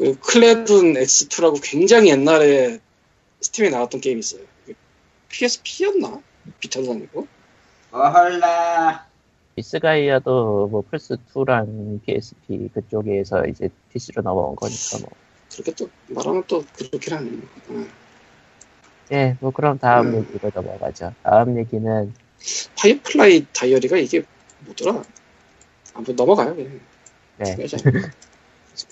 [0.00, 2.78] 그 ClaDun X2라고 굉장히 옛날에
[3.42, 4.40] Steam에 나왔던 게임이 있어요
[5.28, 6.22] PSP였나?
[6.58, 7.28] Vita도 아니고
[7.92, 9.06] 어헐라
[9.56, 15.10] Disgaea도 뭐 플스2랑 PSP 그쪽에서 이제 PC로 넘어온 거니까 뭐.
[15.52, 17.30] 그렇게 또 말하면 또 그렇긴 하네
[17.68, 17.90] 응.
[19.12, 20.20] 예, 뭐 그럼 다음 음.
[20.20, 21.12] 얘기로 넘어가죠.
[21.22, 22.14] 다음 얘기는
[22.78, 24.22] Firefly Diary가 이게
[24.60, 25.02] 뭐더라?
[25.94, 26.54] 아무튼 넘어가요.
[26.54, 26.80] 그냥.
[27.38, 27.56] 네.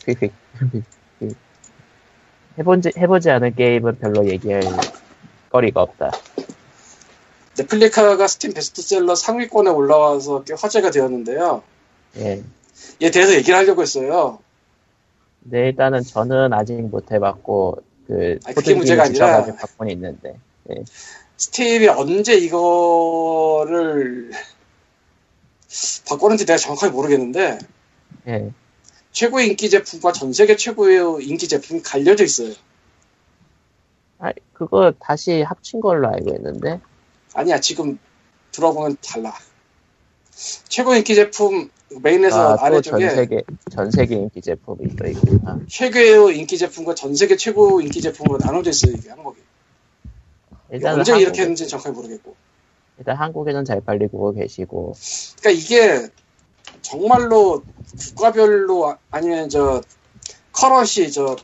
[0.07, 0.33] 휙휙
[2.59, 4.63] 해보지 해보지 않은 게임은 별로 얘기할
[5.51, 6.11] 거리가 없다.
[7.59, 11.63] Replica가 Steam 베스트셀러 상위권에 올라와서 꽤 화제가 되었는데요.
[12.19, 12.43] 예.
[13.03, 14.39] 얘에 대해서 얘기를 하려고 했어요.
[15.41, 20.37] 네, 일단은 저는 아직 못 해봤고 그 아니, 그게 문제가 아니라- 갖고는 있는데.
[21.37, 24.31] 스팀이 언제 이거를
[26.09, 27.59] 바꾸는지 내가 정확하게 모르겠는데
[28.27, 28.53] 예.
[29.13, 32.55] 최고의 인기 제품과 전 세계 최고의 인기 제품이 갈려져 있어요.
[34.19, 36.81] 아, 그거 다시 합친 걸로 알고 있는데.
[37.35, 37.99] 아니야 지금
[38.53, 39.35] 들어보면 달라.
[40.69, 41.71] 최고 인기 제품
[42.03, 45.61] 메인에서 아, 또 아래쪽에 전 세계 전 세계 인기 제품이 또 있구나.
[45.69, 49.41] 최고의 인기 제품과 전 세계 최고 인기 제품으로 나눠져 있어요 이게 항목이.
[50.85, 52.37] 언제 이렇게 했는지 정확하게 모르겠고.
[52.99, 54.95] 일단 한국에는 잘 팔리고 계시고.
[55.41, 56.09] 그러니까 이게
[56.83, 57.63] 정말로
[57.97, 59.81] 국가별로 아- 아니면 저
[60.53, 61.37] 커런시 저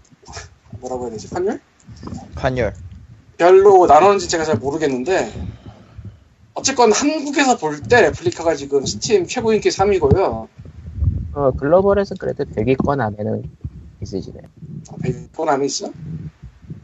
[0.81, 1.61] 뭐라고 해야 되지 환율?
[2.35, 2.75] 판열.
[3.39, 5.33] 별로 나누는지 제가 잘 모르겠는데
[6.55, 10.49] 어쨌건 한국에서 볼 때 레플리카가 지금 스팀 최고 인기 3위고요.
[11.35, 13.43] 어, 글로벌에서 그래도 100위권 안에는
[14.03, 14.41] 있으시네.
[15.03, 15.91] 100번 안에 있어?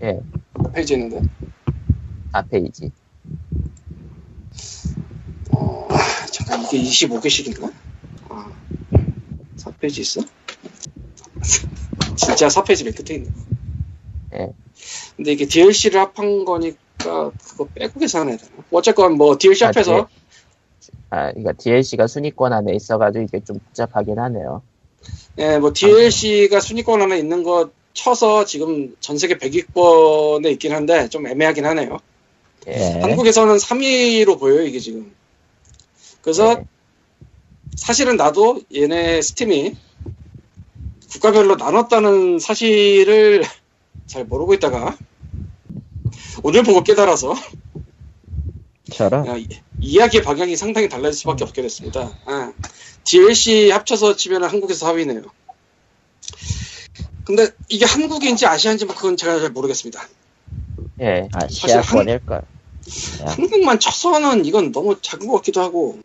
[0.02, 0.20] 예.
[0.54, 1.22] 몇 페이지 있는데?
[2.32, 2.90] 4페이지.
[5.52, 5.88] 어,
[6.46, 7.72] 잠깐 이게 25개씩인가?
[8.28, 8.50] 아,
[9.56, 10.20] 4페이지 있어?
[12.16, 13.30] 진짜 4페이지 맨 끝에 있네.
[14.34, 14.52] 예.
[15.16, 18.50] 근데 이게 DLC를 합한 거니까 그거 빼고 계산해야 되나?
[18.70, 20.08] 어쨌건 뭐 DLC 아, 합해서
[21.10, 24.62] 아, 그러니까 DLC가 순위권 안에 있어가지고 이게 좀 복잡하긴 하네요.
[25.38, 31.26] 예, 뭐 DLC가 순위권 안에 있는 거 쳐서 지금 전 세계 100위권에 있긴 한데 좀
[31.26, 31.98] 애매하긴 하네요.
[32.68, 33.00] 예.
[33.00, 35.12] 한국에서는 3위로 보여요, 이게 지금.
[36.22, 36.64] 그래서 예.
[37.76, 39.76] 사실은 나도 얘네 스팀이
[41.10, 43.42] 국가별로 나눴다는 사실을
[44.06, 44.96] 잘 모르고 있다가
[46.42, 47.34] 오늘 보고 깨달아서
[49.38, 49.48] 이-
[49.80, 52.12] 이야기의 방향이 상당히 달라질 수밖에 없게 됐습니다.
[52.26, 52.52] 아,
[53.04, 55.28] DLC 합쳐서 치면 한국에서 4위네요.
[57.24, 60.02] 근데 이게 한국인지 아시아인지 뭐 그건 제가 잘 모르겠습니다.
[61.00, 61.28] 예.
[61.32, 62.42] 아시아권일걸.
[63.22, 63.26] 야.
[63.26, 65.98] 한국만 쳐서는 이건 너무 작은 것 같기도 하고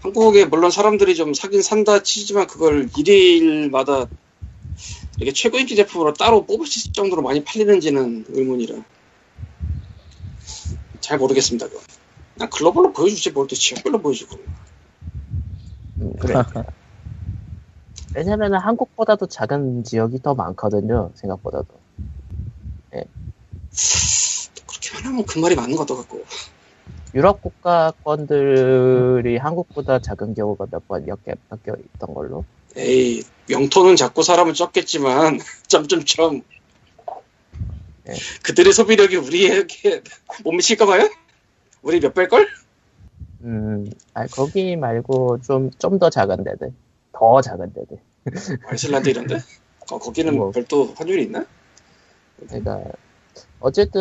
[0.00, 4.06] 한국에 물론 사람들이 좀 사긴 산다 치지만 그걸 일일마다
[5.20, 8.74] 이게 최고 인기 제품으로 따로 뽑을 수 있을 정도로 많이 팔리는지는 의문이라
[11.00, 11.66] 잘 모르겠습니다.
[11.68, 11.82] 그건.
[12.34, 14.36] 그냥 글로벌로 보여주지 뭘또 지역별로 보여주고
[16.00, 16.34] 음, 그래.
[18.14, 21.12] 왜냐면은 한국보다도 작은 지역이 더 많거든요.
[21.14, 21.82] 생각보다도.
[25.02, 26.24] 그렇게 말하면 그 말이 맞는 것도 같고
[27.14, 32.44] 유럽 국가권들이 한국보다 작은 경우가 몇 번 몇개 바뀌어 있던 걸로.
[32.76, 36.42] 에이 영토는 작고 사람은 적겠지만 점점점
[38.04, 38.14] 네.
[38.42, 40.02] 그들의 소비력이 우리에게
[40.44, 41.08] 못 미칠까 봐요?
[41.82, 42.48] 우리 몇 배일걸?
[43.44, 46.72] 음, 아 거기 말고 좀 좀 더 작은 데들,
[47.12, 47.98] 더 작은 데들.
[48.68, 49.36] 아이슬란드 이런데?
[49.90, 50.50] 어, 거기는 뭐.
[50.50, 51.44] 별도 환율이 있나?
[52.48, 52.82] 그러니까
[53.62, 54.00] 어쨌든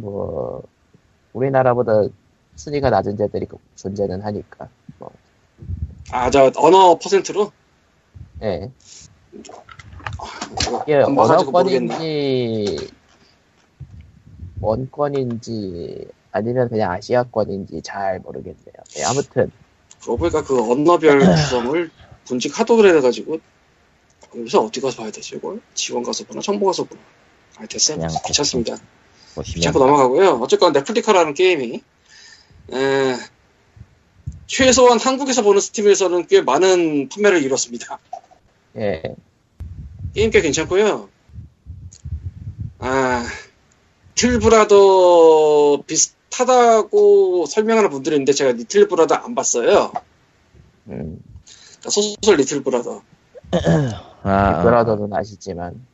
[0.00, 0.62] 뭐
[1.32, 2.02] 우리나라보다
[2.56, 4.68] 순위가 낮은 데들이 존재는 하니까.
[4.98, 5.10] 뭐,
[6.10, 7.52] 아, 저 언어 퍼센트로?
[8.42, 8.70] 예.
[10.58, 11.20] 제가 이게 모르겠네.
[11.22, 12.90] 언어권인지
[14.60, 18.74] 원권인지 아니면 그냥 아시아권인지 잘 모르겠네요.
[18.98, 19.50] 예, 아무튼
[20.02, 21.90] 그러고 보니까 그 언어별 구성을
[22.24, 23.38] 분직 하도 그래가지고
[24.36, 25.60] 여기서 어디 가서 봐야 되지 이걸?
[25.74, 26.40] 지원 가서 보나?
[26.40, 27.00] 정보 가서 보나?
[27.58, 28.76] 아 됐어 그냥 귀찮습니다
[29.42, 30.38] 귀찮고 넘어가고요.
[30.42, 31.82] 어쨌건 네플리카라는 게임이
[32.72, 33.16] 에,
[34.46, 37.98] 최소한 한국에서 보는 스팀에서는 꽤 많은 판매를 이뤘습니다.
[38.76, 39.02] 예.
[40.14, 41.08] 게임 꽤 괜찮고요.
[42.78, 43.26] 아
[44.16, 49.92] Little Brother 비슷하다고 설명하는 분들이 있는데 제가 Little Brother 안 봤어요.
[50.88, 51.20] 음,
[51.80, 53.02] 그러니까 소설 Little Brother.
[54.22, 55.86] 아, Brother는 아시지만.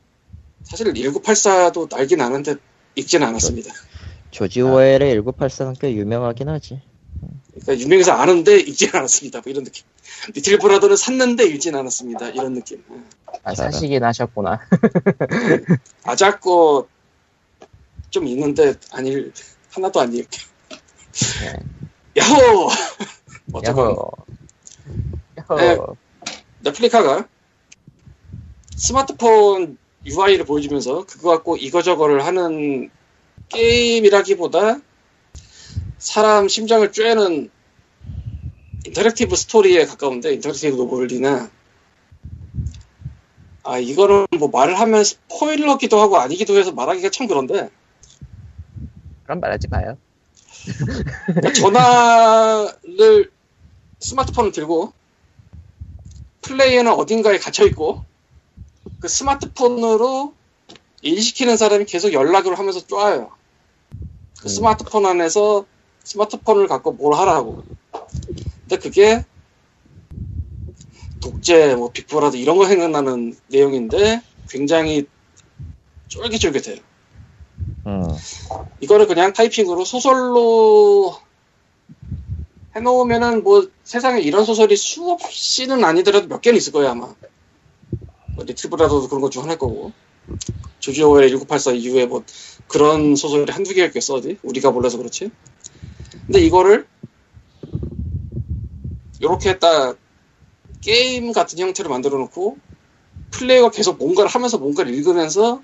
[0.63, 2.55] 사실 1984도 알긴 아는데
[2.95, 3.73] 읽지는 않았습니다.
[4.31, 6.81] 조지 오웰의 1984는 꽤 유명하긴 하지.
[7.51, 9.41] 그러니까 유명해서 아는데 읽지는 않았습니다.
[9.43, 9.83] 뭐 이런 느낌.
[10.33, 12.29] 리틀 브라더는 샀는데 읽지는 않았습니다.
[12.29, 12.83] 이런 느낌.
[13.43, 14.59] 아, 잘하- 사시긴 하셨구나.
[16.03, 16.87] 아자코
[18.09, 19.31] 좀 있는데 아닐
[19.71, 20.37] 하나도 안 읽게.
[21.41, 21.53] 네.
[22.17, 22.69] 야호!
[23.53, 24.11] 어쨌건 야호.
[25.37, 25.57] 야호.
[25.57, 25.77] 네.
[26.61, 27.27] 넷플리카가
[28.75, 32.89] 스마트폰 UI를 보여주면서 그거 갖고 이거저거를 하는
[33.49, 34.79] 게임이라기보다
[35.97, 37.49] 사람 심장을 죄는
[38.85, 41.49] interactive story에 가까운데 interactive novel이나
[43.63, 47.69] 아 이거는 뭐 말을 하면 스포일러기도 하고 아니기도 해서 말하기가 참 그런데
[49.23, 49.97] 그럼 말하지 마요.
[51.55, 53.31] 전화를
[53.99, 54.93] 스마트폰을 들고
[56.41, 58.03] 플레이어는 어딘가에 갇혀 있고
[59.03, 60.33] 그 스마트폰으로
[61.01, 63.31] 일시키는 사람이 계속 연락을 하면서 쪼아요.
[64.39, 64.47] 그 음.
[64.47, 65.65] 스마트폰 안에서
[66.05, 67.65] 스마트폰을 갖고 뭘 하라고.
[68.61, 69.25] 근데 그게
[71.19, 75.05] 독재, 뭐 빅브라더 이런 거 생각나는 내용인데 굉장히
[76.07, 76.77] 쫄깃쫄깃해요.
[77.85, 78.03] 음.
[78.79, 81.17] 이거를 그냥 타이핑으로 소설로
[82.73, 87.15] 해놓으면은 뭐 세상에 이런 소설이 수없이는 아니더라도 몇 개는 있을 거예요 아마 뭐
[88.37, 89.91] 리트브라더도 그런 것 중 하나일 거고
[90.79, 92.23] 조지 오웰의 1984 이후에 뭐
[92.67, 95.31] 그런 소설이 한두 개였겠어 어디 우리가 몰라서 그렇지
[96.25, 96.87] 근데 이거를
[99.19, 99.97] 이렇게 딱
[100.81, 102.57] 게임 같은 형태로 만들어 놓고
[103.31, 105.61] 플레이어가 계속 뭔가를 하면서 뭔가를 읽으면서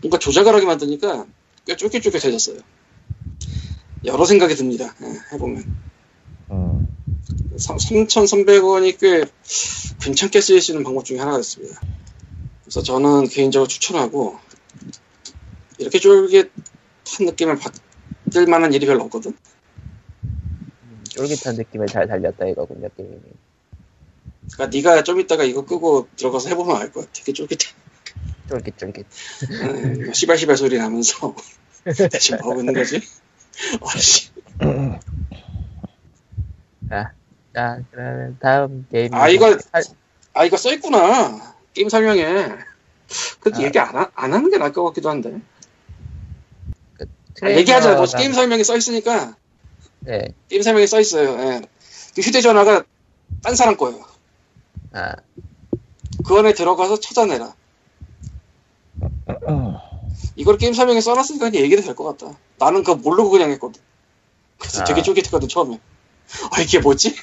[0.00, 1.26] 뭔가 조작을 하게 만드니까
[1.66, 2.58] 꽤 쫄깃쫄깃해졌어요.
[4.04, 4.94] 여러 생각이 듭니다.
[5.02, 5.76] 예, 해보면.
[6.50, 6.88] 음.
[7.56, 9.24] 3,300원이 꽤
[10.02, 11.80] 괜찮게 쓰일 수 있는 방법 중에 하나가 됐습니다.
[12.64, 14.38] 그래서 저는 개인적으로 추천하고,
[15.78, 16.52] 이렇게 쫄깃한
[17.20, 19.36] 느낌을 받을 만한 일이 별로 없거든?
[20.24, 23.18] 음, 쫄깃한 느낌을 잘 살렸다 이거군요 게임이.
[24.52, 27.06] 그러니까 네가 좀 이따가 이거 끄고 들어가서 해보면 알 거야.
[27.12, 27.72] 되게 쫄깃해.
[28.48, 29.06] 쫄깃쫄깃.
[30.08, 31.34] 예, 시발시발 소리 나면서
[31.84, 33.00] 대체 뭐 하고 있는 거지?
[33.82, 34.30] 아씨.
[37.54, 39.12] 자 그러면 다음 게임.
[39.14, 39.82] 아, 이거- 할-
[40.34, 42.22] 아 이거 써 있구나 게임 설명에
[43.40, 43.62] 그래도 아.
[43.62, 45.40] 얘기 안, 하, 안 하는 게 나을 것 같기도 한데
[47.00, 49.36] 아, 트레일러가- 얘기하자 뭐 게임 설명에 써 있으니까
[50.00, 50.28] 네.
[50.48, 51.60] 게임 설명에 써 있어요 예.
[52.14, 52.84] 그 휴대전화가
[53.42, 54.04] 딴 사람 거예요
[54.92, 55.14] 아
[56.26, 57.54] 그 안에 들어가서 찾아내라
[60.36, 63.82] 이걸 게임 설명에 써놨으니까 그냥 얘기도 될 것 같다 나는 그거 모르고 그냥 했거든
[64.58, 64.84] 그래서 아.
[64.84, 65.78] 되게 쫄깃했거든 처음에
[66.52, 67.14] 아 이게 뭐지?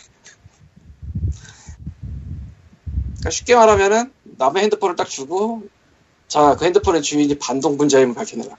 [3.06, 5.64] 그러니까 쉽게 말하면은 남의 핸드폰을 딱 주고
[6.28, 8.58] 자 그 핸드폰의 주인이 반동 분자임을 밝혀내라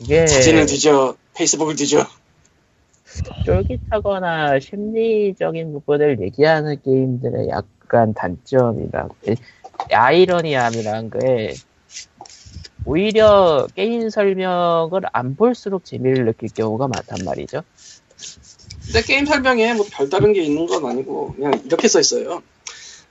[0.00, 2.06] 이게 사진을 뒤져 페이스북을 뒤져
[3.44, 9.16] 쫄깃하거나 심리적인 부분을 얘기하는 게임들의 약간 단점이라고
[9.90, 11.54] 아이러니함이란 게
[12.84, 17.62] 오히려 게임 설명을 안 볼수록 재미를 느낄 경우가 많단 말이죠.
[18.84, 22.42] 근데 게임 설명에 뭐 별다른 게 있는 건 아니고 그냥 이렇게 써 있어요.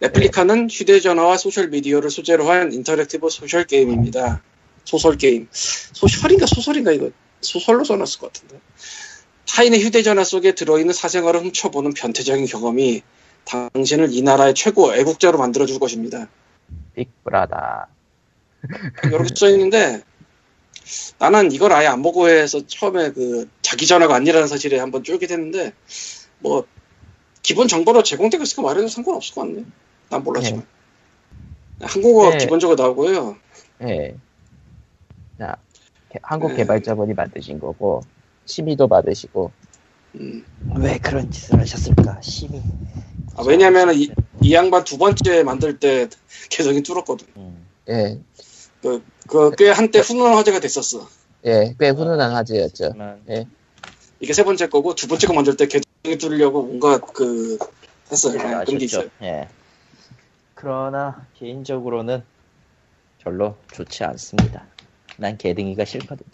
[0.01, 4.41] Replica는 휴대전화와 소셜미디어를 소재로 한 interactive social 게임입니다.
[4.85, 5.47] 소설 게임.
[5.51, 8.59] social인가 소설인가 이거 소설로 써놨을 것 같은데.
[9.47, 13.01] 타인의 휴대전화 속에 들어있는 사생활을 훔쳐보는 변태적인 경험이
[13.45, 16.29] 당신을 이 나라의 최고 애국자로 만들어줄 것입니다.
[16.95, 17.87] 빅브라다.
[19.05, 20.01] 이렇게 써 있는데
[21.17, 25.73] 나는 이걸 아예 안 보고 해서 처음에 그 자기 전화가 아니라는 사실에 한번 쫄깃했는데
[26.39, 26.65] 뭐
[27.41, 29.65] 기본 정보로 제공되고 있으니까 말해도 상관없을 것 같네.
[30.09, 30.65] 난 몰랐지만
[31.81, 32.37] 한국어 네.
[32.37, 33.37] 기본적으로 나오고요.
[33.83, 34.15] 예.
[35.37, 35.55] 자,
[36.11, 36.57] 개- 한국 네.
[36.57, 38.01] 개발자분이 만드신 거고
[38.45, 39.51] 심의도 받으시고
[40.15, 40.43] 음.
[40.77, 42.19] 왜 그런 짓을 하셨을까?
[42.21, 42.61] 심히.
[43.35, 44.09] 아, 왜냐면은 이,
[44.41, 46.09] 이 양반 두 번째 만들 때
[46.49, 47.27] 개성이 뚫었거든.
[47.37, 47.65] 음.
[47.89, 48.19] 예,
[49.27, 51.07] 그꽤 한때 훈훈한 화제가 됐었어.
[51.45, 52.85] 예, 꽤 훈훈한 화제였죠.
[52.89, 53.23] 하지만
[54.19, 57.57] 이게 세 번째 거고 두 번째 거 만들 때 개성이 뚫으려고 뭔가 그
[58.11, 58.33] 했어요.
[58.33, 59.07] 네, 그런 게 있어요.
[59.21, 59.47] 예.
[60.59, 62.21] 그러나 개인적으로는
[63.23, 64.65] 별로 좋지 않습니다.
[65.17, 66.27] 난 개등이가 싫거든요.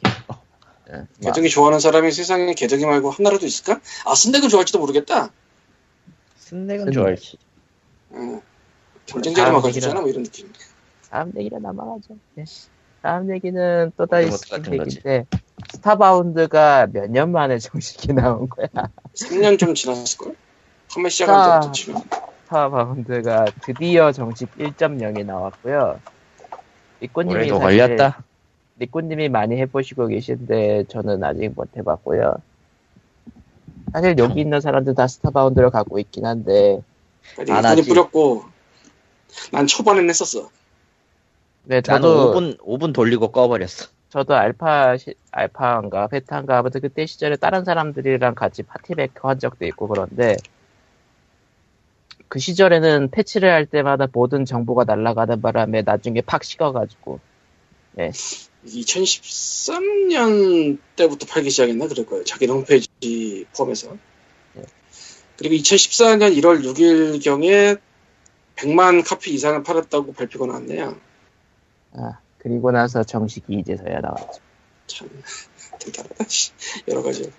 [0.89, 3.79] 예, 뭐, 개성이 좋아하는 사람이 세상에 개성이 말고 하나라도 있을까?
[4.05, 5.29] 아 순대근 좋아할지도 모르겠다.
[6.37, 6.93] 스낵은 스낵.
[6.93, 7.37] 좋아할지.
[8.13, 8.41] 음.
[9.05, 10.51] 경쟁자를 막아주잖아 뭐 이런 느낌.
[11.11, 12.15] 다음 얘기로 넘어가죠.
[12.39, 12.45] 예.
[13.03, 14.97] 다음 얘기는 또 다른 로봇 같은 거지.
[14.97, 15.25] 얘기인데
[15.71, 18.67] 스타바운드가 몇 년 만에 정식이 나온 거야.
[19.15, 20.35] 3년 좀 지났을걸?
[20.91, 22.03] 판매 시작한 때부터 치면.
[22.45, 25.99] 스타 바운드가 드디어 정식 1.0이 나왔고요.
[27.15, 28.23] 올해도 사실- 걸렸다.
[28.77, 32.35] 리코님이 많이 해보시고 계신데 저는 아직 못 해봤고요.
[33.93, 36.81] 사실 여기 있는 사람들 다 Starbound를 갖고 있긴 한데
[37.49, 37.81] 안 하지.
[37.81, 38.43] 돈이 뿌렸고
[39.51, 40.49] 난 초반엔 했었어.
[41.63, 43.87] 네, 저도 5분 5분 돌리고 꺼버렸어.
[44.09, 49.87] 저도 알파 시- 알파인가 베타인가 아무튼 그때 시절에 다른 사람들이랑 같이 파티백커 한 적도 있고
[49.87, 50.35] 그런데
[52.27, 57.19] 그 시절에는 패치를 할 때마다 모든 정보가 날아가는 바람에 나중에 팍 식어가지고
[57.93, 58.11] 네.
[58.65, 62.23] 2013년 때부터 팔기 시작했나 그럴 거예요.
[62.23, 63.95] 자기 홈페이지 포함해서.
[64.53, 64.63] 네.
[65.37, 67.75] 그리고 2014년 1월 6일 경에
[68.55, 70.97] 100만 카피 이상을 팔았다고 발표가 나왔네요.
[71.93, 74.39] 아, 그리고 나서 정식이 이제서야 나왔죠.
[74.87, 75.09] 참
[75.79, 76.25] 대단하다.
[76.27, 76.51] 씨.
[76.87, 77.31] 여러 가지.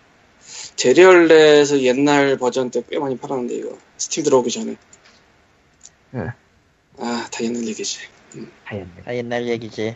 [0.77, 4.77] 제리얼렛에서 옛날 버전 때 꽤 많이 팔았는데 이거 스팀 들어오기 전에.
[6.15, 6.31] 응.
[6.99, 7.99] 아, 다 옛날 얘기지.
[8.65, 9.95] 하얀 다 옛날 얘기지.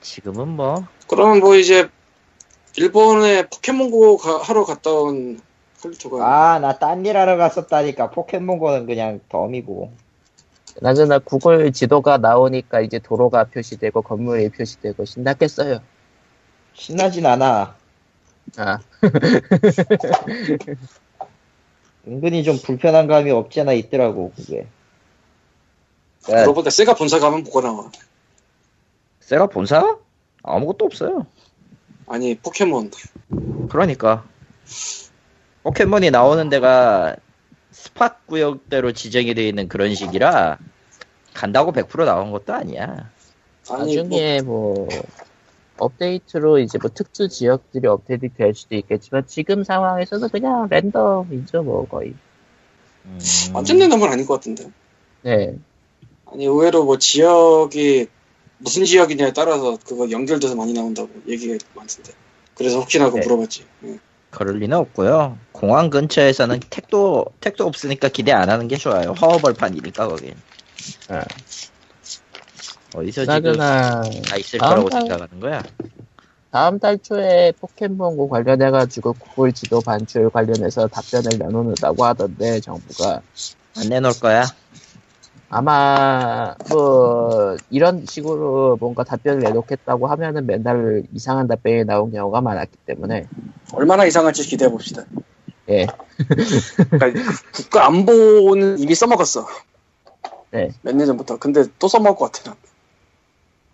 [0.00, 1.88] 지금은 뭐 그러면 뭐 이제
[2.76, 5.40] 일본에 포켓몬고 가- 하러 갔다 온
[5.80, 8.10] 칼리토가 아, 나 딴 일 하러 갔었다니까.
[8.10, 9.92] 포켓몬고는 그냥 덤이고.
[10.80, 15.80] 나저나 구글 지도가 나오니까 이제 도로가 표시되고 건물이 표시되고 신났겠어요.
[16.72, 17.76] 신나진 않아.
[18.56, 18.78] 아,
[22.06, 24.66] 은근히 좀 불편한 감이 없지 않아 있더라고, 그게.
[26.22, 27.90] 그러니까 그러고 보니까 세가 본사 가면 뭐가 나와?
[29.20, 29.96] 세가 본사?
[30.42, 31.26] 아무것도 없어요.
[32.06, 32.90] 아니 포켓몬
[33.68, 34.24] 그러니까.
[35.62, 37.16] 포켓몬이 나오는 데가
[37.70, 40.58] 스팟 구역대로 지정이 되어 있는 그런 식이라
[41.32, 43.10] 간다고 100% 나온 것도 아니야.
[43.70, 44.88] 아니 뭐, 나중에 뭐
[45.78, 52.14] 업데이트로 이제 뭐 특수 지역들이 업데이트 될 수도 있겠지만 지금 상황에서는 그냥 랜덤이죠 뭐 거의.
[53.04, 53.18] 음,
[53.52, 54.70] 완전 랜덤은 아닌 것 같은데
[55.22, 55.56] 네,
[56.26, 58.06] 아니 의외로 뭐 지역이
[58.58, 62.12] 무슨 지역이냐에 따라서 그거 연결돼서 많이 나온다고 얘기가 많던데
[62.54, 63.24] 그래서 혹시나 그거 네.
[63.24, 63.98] 물어봤지 응.
[64.30, 65.38] 그럴 리는 없고요.
[65.52, 69.10] 공항 근처에서는 택도 택도 없으니까 기대 안 하는 게 좋아요.
[69.10, 70.34] 허허벌판이니까 거긴.
[71.08, 71.22] 아.
[72.94, 74.02] 어디서 지금 다
[74.38, 75.62] 있을 거라고 달- 생각하는 거야?
[76.50, 83.22] 다음 달 초에 포켓몬고 관련해가지고 구글 지도 반출 관련해서 답변을 내놓는다고 하던데 정부가
[83.78, 84.44] 안 내놓을 거야.
[85.48, 93.26] 아마 뭐 이런 식으로 뭔가 답변을 내놓겠다고 하면은 맨날 이상한 답변이 나온 경우가 많았기 때문에
[93.74, 95.04] 얼마나 이상할지 기대해 봅시다
[95.68, 95.86] 예.
[96.90, 99.46] 그러니까 국가 안보는 이미 써먹었어
[100.52, 100.70] 네.
[100.80, 102.56] 몇 년 전부터 근데 또 써먹을 것 같아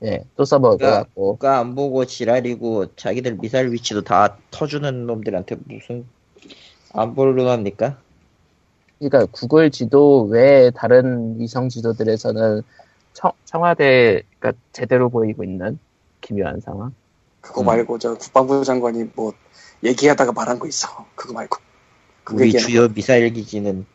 [0.05, 0.45] 예, 또
[0.79, 6.07] 그러니까 같고 국가 안 보고 지랄이고 자기들 미사일 위치도 다 터주는 놈들한테 무슨
[6.93, 7.99] 안 볼로 합니까?
[8.99, 12.63] 그러니까 구글 지도 외에 다른 위성 지도들에서는
[13.13, 15.79] 청, 청와대 그러니까 제대로 보이고 있는
[16.21, 16.95] 기묘한 상황.
[17.41, 17.67] 그거 음.
[17.67, 19.33] 말고 저 국방부 장관이 뭐
[19.83, 21.59] 얘기하다가 말한 거 있어 그거 말고
[22.25, 23.87] 그거 우리 주요 미사일 기지는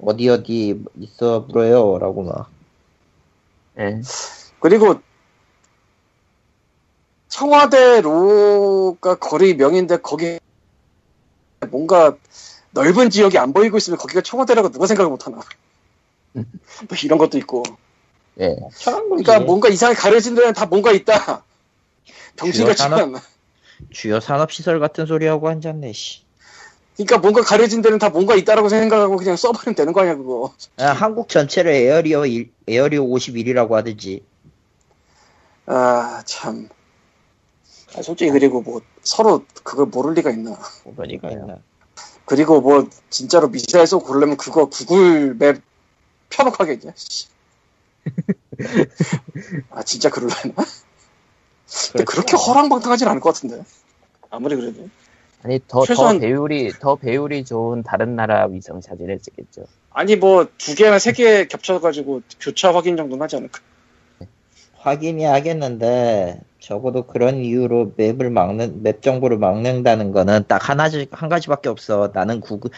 [0.00, 2.50] 어디 어디 있어 불어요 라고 막
[3.78, 4.00] 예.
[4.60, 5.00] 그리고
[7.28, 10.38] 청와대로가 거리 명인데 거기
[11.70, 12.16] 뭔가
[12.72, 15.40] 넓은 지역이 안 보이고 있으면 거기가 청와대라고 누가 생각을 못하나?
[16.36, 16.44] 음.
[16.88, 17.62] 뭐 이런 것도 있고.
[18.40, 18.56] 예.
[18.84, 21.42] 그러니까 뭔가 이상하게 가려진 데는 다 뭔가 있다.
[22.52, 23.20] 주요 산업-
[23.90, 26.20] 주요 산업시설 같은 소리 하고 앉았네 씨.
[26.96, 30.52] 그러니까 뭔가 가려진 데는 다 뭔가 있다라고 생각하고 그냥 써버리면 되는 거 아니야 그거.
[30.80, 34.22] 야, 한국 전체를 에어리어 일- 에어리어 51이라고 하든지
[35.66, 36.68] 아 참
[37.96, 40.56] 아, 솔직히 그리고 뭐 서로 그걸 모를 리가 있나.
[40.96, 41.58] 그러니까 있나.
[42.26, 45.62] 그리고 뭐 진짜로 미사일 쏘고 그러려면 그거 구글 맵
[46.30, 46.92] 펴놓고 하겠냐
[49.70, 50.54] 아 진짜 그럴려나?
[51.92, 53.62] 근데 그렇게 허랑방탕하진 않을 것 같은데.
[54.30, 54.88] 아무리 그래도.
[55.42, 59.64] 아니 더, 더 최소한- 배율이 더 배율이 좋은 다른 나라 위성 사진을 찍겠죠.
[59.90, 63.60] 아니 뭐 두 개나 세 개 겹쳐가지고 교차 확인 정도는 하지 않을까?
[64.76, 71.68] 확인이 하겠는데 적어도 그런 이유로 맵을 막는 맵 정보를 막는다는 거는 딱 하나지 한 가지밖에
[71.68, 72.10] 없어.
[72.12, 72.70] 나는 구글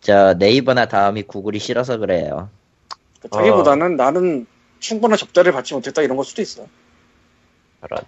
[0.00, 2.50] 저 네이버나 다음이 구글이 싫어서 그래요.
[3.32, 4.46] 자기보다는 나는
[4.78, 6.66] 충분한 접대를 받지 못했다 이런 걸 수도 있어
[7.80, 8.00] 그런.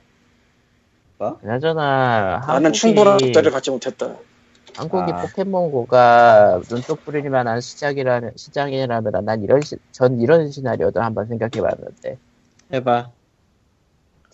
[1.19, 1.39] 뭐?
[1.39, 4.15] 그나저나 나는 한국이, 충분한 접대를 받지 못했다
[4.77, 5.23] 한국이 아.
[5.23, 12.19] 포켓몬고가 눈독 뿌릴 만한 시장이라는 시장이라면 난 이런 시, 전 이런 시나리오도 한번 생각해봤는데
[12.75, 13.11] 해봐.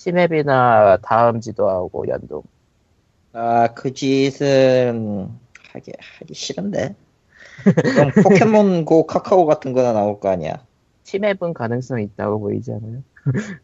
[0.06, 2.42] 티맵이나 다음 지도하고 연동.
[3.34, 5.28] 아 그 짓은
[5.72, 6.94] 하기 하기 싫은데.
[7.64, 10.64] 그럼 포켓몬고 카카오 같은 거나 나올 거 아니야.
[11.04, 13.02] 티맵은 가능성이 있다고 보이지 않아요?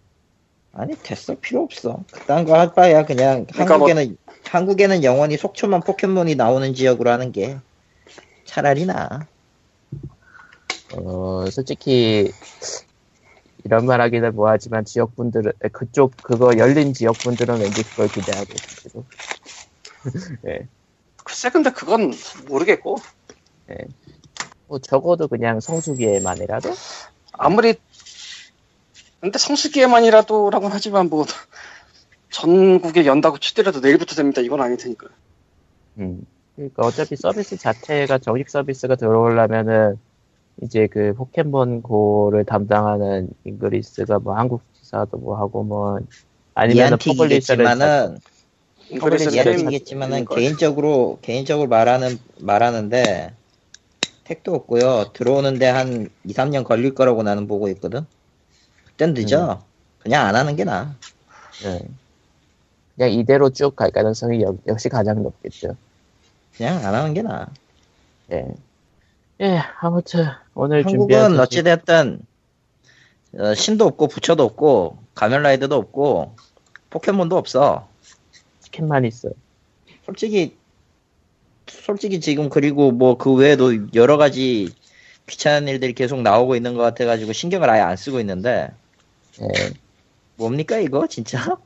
[0.72, 2.04] 아니 됐어 필요 없어.
[2.12, 4.16] 그딴 거 할 바야 그냥 그러니까 뭐- 한국에는
[4.48, 7.58] 한국에는 영원히 속초만 포켓몬이 나오는 지역으로 하는 게
[8.44, 9.26] 차라리 나.
[10.96, 12.30] 어, 솔직히,
[13.68, 18.50] 이런 말 하기는 뭐하지만 지역분들은, 에, 그쪽, 그거 열린 지역분들은 왠지 그걸 기대하고
[18.86, 19.04] 있고.
[20.46, 20.66] 예.
[21.22, 22.14] 글쎄 근데 그건
[22.48, 22.96] 모르겠고
[24.66, 26.70] 뭐 적어도 그냥 성수기에만이라도?
[27.32, 27.74] 아무리
[29.20, 31.26] 근데 성수기에만이라도라고는 하지만 뭐
[32.30, 34.40] 전국에 연다고 치더라도 내일부터 됩니다.
[34.40, 35.08] 이건 아닐 테니까.
[35.98, 36.22] 음.
[36.56, 39.98] 그러니까 어차피 서비스 자체가 정식 서비스가 들어오려면은
[40.62, 45.98] 이제 그 포켓몬 고를 담당하는 잉그리스가 뭐 한국 지사도 뭐 하고 뭐
[46.54, 48.18] 아니면 이안틱이겠지만은
[50.24, 50.38] 걸.
[50.38, 53.32] 개인적으로 개인적으로 말하는 말하는데
[54.24, 55.12] 택도 없고요.
[55.12, 58.06] 들어오는데 한 2, 3년 걸릴 거라고 나는 보고 있거든.
[58.86, 59.62] 그땐 늦어.
[60.00, 60.94] 그냥 안 하는 게 나아.
[61.64, 61.80] 예.
[62.96, 65.76] 그냥 이대로 쭉 갈 가능성이 역, 역시 가장 높겠죠.
[66.56, 67.46] 그냥 안 하는 게 나아.
[68.32, 68.46] 예.
[69.40, 72.20] 예, 아무튼 오늘 준비한 한국은 소식- 어찌됐든
[73.38, 76.34] 어, 신도 없고 부처도 없고 가면라이더도 없고
[76.90, 77.88] 포켓몬도 없어.
[78.60, 79.28] 치킨만 있어.
[80.04, 80.56] 솔직히
[81.68, 84.74] 솔직히 지금 그리고 뭐 그 외에도 여러 가지
[85.26, 88.70] 귀찮은 일들이 계속 나오고 있는 것 같아가지고 신경을 아예 안 쓰고 있는데
[89.42, 89.46] 예.
[90.36, 91.58] 뭡니까 이거 진짜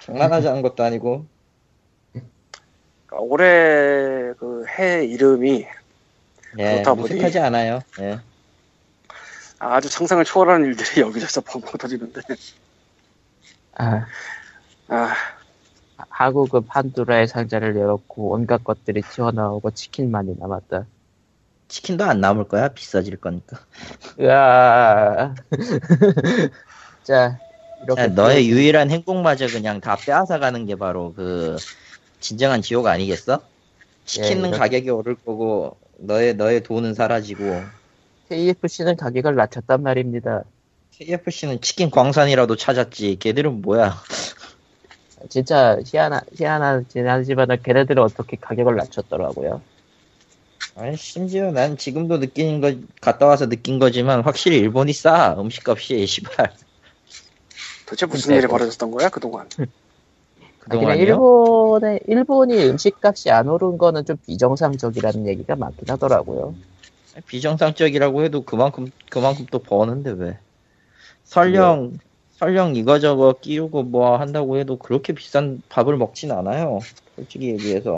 [0.00, 1.26] 장난하자는 것도 아니고
[3.06, 5.66] 그러니까 올해 그 해 이름이
[6.58, 7.80] 예 그렇다 보니- 무색하지 않아요.
[8.00, 8.18] 예.
[9.58, 12.20] 아주 상상을 초월하는 일들이 여기저기서 펑펑 터지는데.
[13.76, 14.06] 아,
[14.88, 15.14] 아,
[16.10, 20.86] 한국은 판도라의 상자를 열었고 온갖 것들이 튀어나오고 치킨만이 남았다.
[21.68, 23.58] 치킨도 안 남을 거야 비싸질 거니까.
[24.20, 25.34] 으아.
[27.02, 27.38] 자,
[27.82, 31.56] 이렇게 자, 너의 또- 유일한 행복마저 그냥 다 빼앗아 가는 게 바로 그
[32.20, 33.40] 진정한 지옥 아니겠어?
[34.04, 37.64] 치킨은 예, 가격이 오를 거고 너의 너의 돈은 사라지고
[38.28, 40.44] KFC는 가격을 낮췄단 말입니다.
[40.92, 43.16] KFC는 치킨 광산이라도 찾았지.
[43.20, 43.94] 걔들은 뭐야?
[45.28, 49.62] 진짜 희한하, 희한하긴 하지만 걔네들은 어떻게 가격을 낮췄더라고요.
[50.76, 56.52] 아니 심지어 난 지금도 느끼는 거 갔다 와서 느낀 거지만 확실히 일본이 싸 음식값이 씨발
[57.86, 59.48] 도대체 무슨 일이 뭐- 벌어졌던 거야 그동안?
[60.64, 61.02] 아, 그냥 그동안요.
[61.02, 66.54] 일본의 일본이 음식값이 안 오른 거는 좀 비정상적이라는 얘기가 많긴 하더라고요.
[67.26, 70.38] 비정상적이라고 해도 그만큼 그만큼 또 버는데 왜?
[71.24, 71.98] 설령
[72.32, 76.80] 설령 이거저거 끼우고 뭐 한다고 해도 그렇게 비싼 밥을 먹진 않아요.
[77.14, 77.96] 솔직히 얘기해서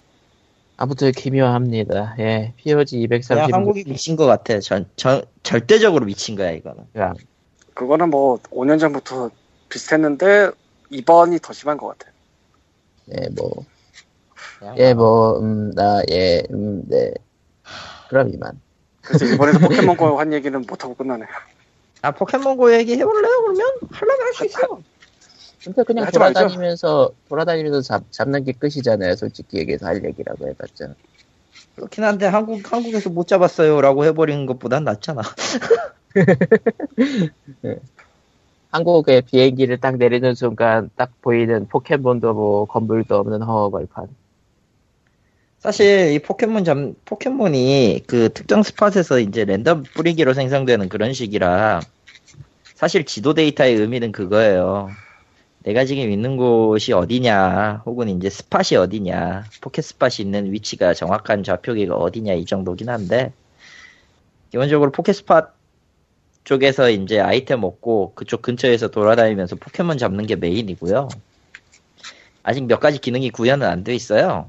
[0.77, 2.17] 아무튼 기묘합니다.
[2.19, 3.55] 예, POG 그냥 230.
[3.55, 4.61] 한국이 미친 것 같아.
[4.61, 6.85] 전, 전 절대적으로 미친 거야 이거는.
[7.73, 9.31] 그거는 뭐 5년 전부터
[9.71, 10.51] 비슷했는데
[10.91, 12.11] 이번이 더 심한 것 같아.
[13.13, 13.65] 예, 뭐,
[14.79, 17.13] 예, 뭐, 음, 나, 예, 음, 네.
[18.09, 18.61] 그럼 이만.
[19.03, 21.25] 그래서 이번에도 포켓몬고 한 얘기는 못 하고 끝나네.
[22.03, 23.43] 아 포켓몬고 얘기 해볼래요?
[23.43, 24.81] 그러면 하려면 할 수 있어.
[25.65, 26.41] 근데 그냥 하지 말죠.
[26.41, 29.17] 돌아다니면서, 돌아다니면서 잡, 잡는 게 끝이잖아요.
[29.17, 30.95] 솔직히 얘기해서 할 얘기라고 해봤자.
[31.75, 35.23] 그렇긴 한데 한국 한국에서 못 잡았어요 라고 해버리는 것보단 낫잖아.
[38.77, 44.09] 한국에 비행기를 딱 내리는 순간 딱 보이는 포켓몬도 뭐 건물도 없는 허허벌판.
[45.59, 51.81] 사실 이 포켓몬 잠 포켓몬이 그 특정 spot에서 이제 랜덤 뿌리기로 생성되는 그런 식이라
[52.75, 54.91] 사실 지도 데이터의 의미는 그거예요.
[55.63, 61.97] 내가 지금 있는 곳이 어디냐, 혹은 이제 spot이 어디냐, 포켓 spot이 있는 위치가 정확한 좌표기가
[61.97, 63.33] 어디냐 이 정도긴 한데
[64.51, 65.56] 기본적으로 포켓 spot
[66.47, 71.09] 쪽에서 이제 아이템 얻고 그쪽 근처에서 돌아다니면서 포켓몬 잡는 게 메인이고요.
[72.45, 74.49] 아직 몇 가지 기능이 구현은 안 돼 있어요.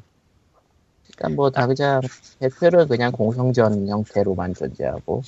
[1.18, 2.02] 그러니까 뭐 당장
[2.40, 5.24] 배틀은 그냥 공성전 형태로만 존재하고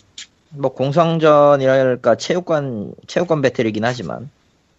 [0.52, 4.30] 뭐 공성전이랄까 체육관 체육관 배틀이긴 하지만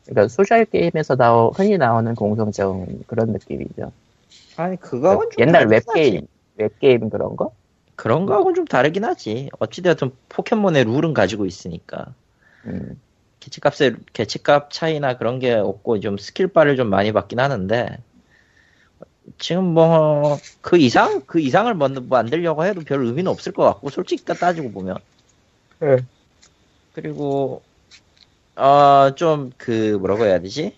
[0.06, 3.90] 그러니까 소셜 게임에서 나오 흔히 나오는 공성전 그런 느낌이죠.
[4.56, 5.98] 아니 그거하고는 좀 옛날 다르긴 하지.
[5.98, 6.26] 웹게임
[6.56, 7.50] 웹 게임 그런 거?
[8.00, 12.14] 그런 거하고는 좀 다르긴 하지 어찌되었든 포켓몬의 룰은 가지고 있으니까
[12.64, 12.98] 음.
[13.40, 17.98] 개체값의 개체값 차이나 그런 게 없고 좀 스킬빨을 좀 많이 받긴 하는데
[19.38, 24.24] 지금 뭐 그 이상 그 이상을 만- 만들려고 해도 별 의미는 없을 것 같고 솔직히
[24.24, 24.96] 따지고 보면
[25.80, 25.98] 네.
[26.94, 27.62] 그리고
[28.56, 30.76] 어 좀 그 뭐라고 해야 되지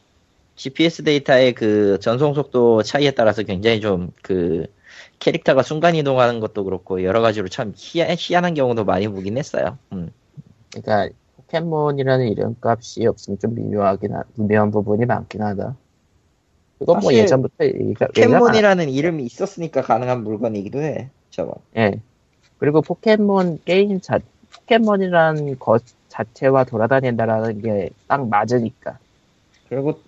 [0.57, 4.67] GPS 데이터의 그 전송 속도 차이에 따라서 굉장히 좀 그
[5.23, 9.79] 캐릭터가 순간 이동하는 것도 그렇고 여러 가지로 참 희한, 희한한 경우도 많이 보긴 했어요.
[9.93, 10.11] 음.
[10.75, 15.77] 그러니까 포켓몬이라는 이름값이 없으면 좀 미묘하긴 하, 미묘한 부분이 많긴 하다.
[16.81, 18.07] 그건 뭐 예전부터 얘기가, 얘기가.
[18.07, 21.09] 포켓몬이라는 이름이 있었으니까 가능한 물건이기도 해.
[21.31, 21.55] 저거.
[21.77, 22.01] 예.
[22.59, 24.19] 그리고 포켓몬 게임 자
[24.53, 28.99] 포켓몬이라는 것 자체와 돌아다닌다라는 게 딱 맞으니까.
[29.69, 30.01] 그리고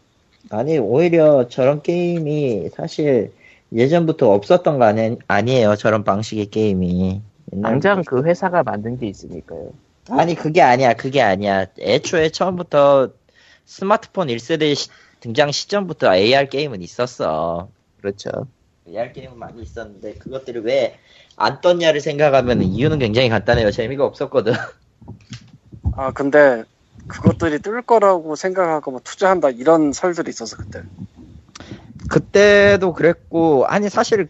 [0.51, 3.33] 아니 오히려 저런 게임이 사실
[3.75, 5.77] 예전부터 없었던 거 아니, 아니에요.
[5.77, 7.23] 저런 방식의 게임이.
[7.63, 9.73] 당장 그 회사가 만든 게 있으니까요.
[10.11, 13.11] 아니 그게 아니야 그게 아니야 애초에 처음부터
[13.65, 14.77] 스마트폰 1세대
[15.21, 17.69] 등장 시점부터 AR 게임은 있었어.
[18.01, 18.31] 그렇죠.
[18.87, 20.99] AR 게임은 많이 있었는데 그것들이 왜
[21.37, 23.71] 안 떴냐를 생각하면 이유는 굉장히 간단해요.
[23.71, 24.53] 재미가 없었거든.
[25.97, 26.65] 아 근데
[27.09, 30.83] 그것들이 뜰 거라고 생각하고 뭐 투자한다 이런 설들이 있어서 그때
[32.09, 34.29] 그때도 그랬고 아니 사실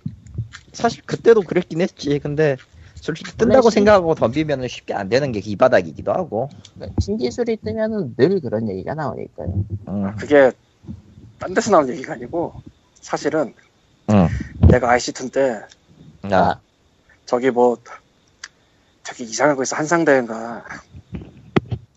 [0.73, 2.19] 사실 그때도 그랬긴 했지.
[2.19, 2.59] 근데
[2.95, 6.51] 솔직히 뜬다고 신- 생각하고 덤비면 쉽게 안 되는 게 이 바닥이기도 하고.
[6.75, 9.65] 그러니까 신기술이 뜨면은 늘 그런 얘기가 나오니까요.
[9.89, 10.17] 응.
[10.17, 10.53] 그게
[11.39, 12.55] 딴 데서 나온 얘기가 아니고
[12.95, 13.55] 사실은
[14.11, 14.29] 응.
[14.69, 15.63] 내가 IC2 때
[16.33, 16.61] 아,
[17.27, 17.77] 저기 뭐
[19.03, 20.65] 저기 이상한 거 있어 한상대인가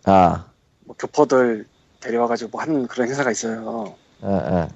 [0.06, 0.46] 아,
[0.86, 1.66] 뭐 교포들
[2.02, 3.66] 데려와가지고 뭐 하는 그런 행사가 있어요.
[3.66, 4.68] 어, 어.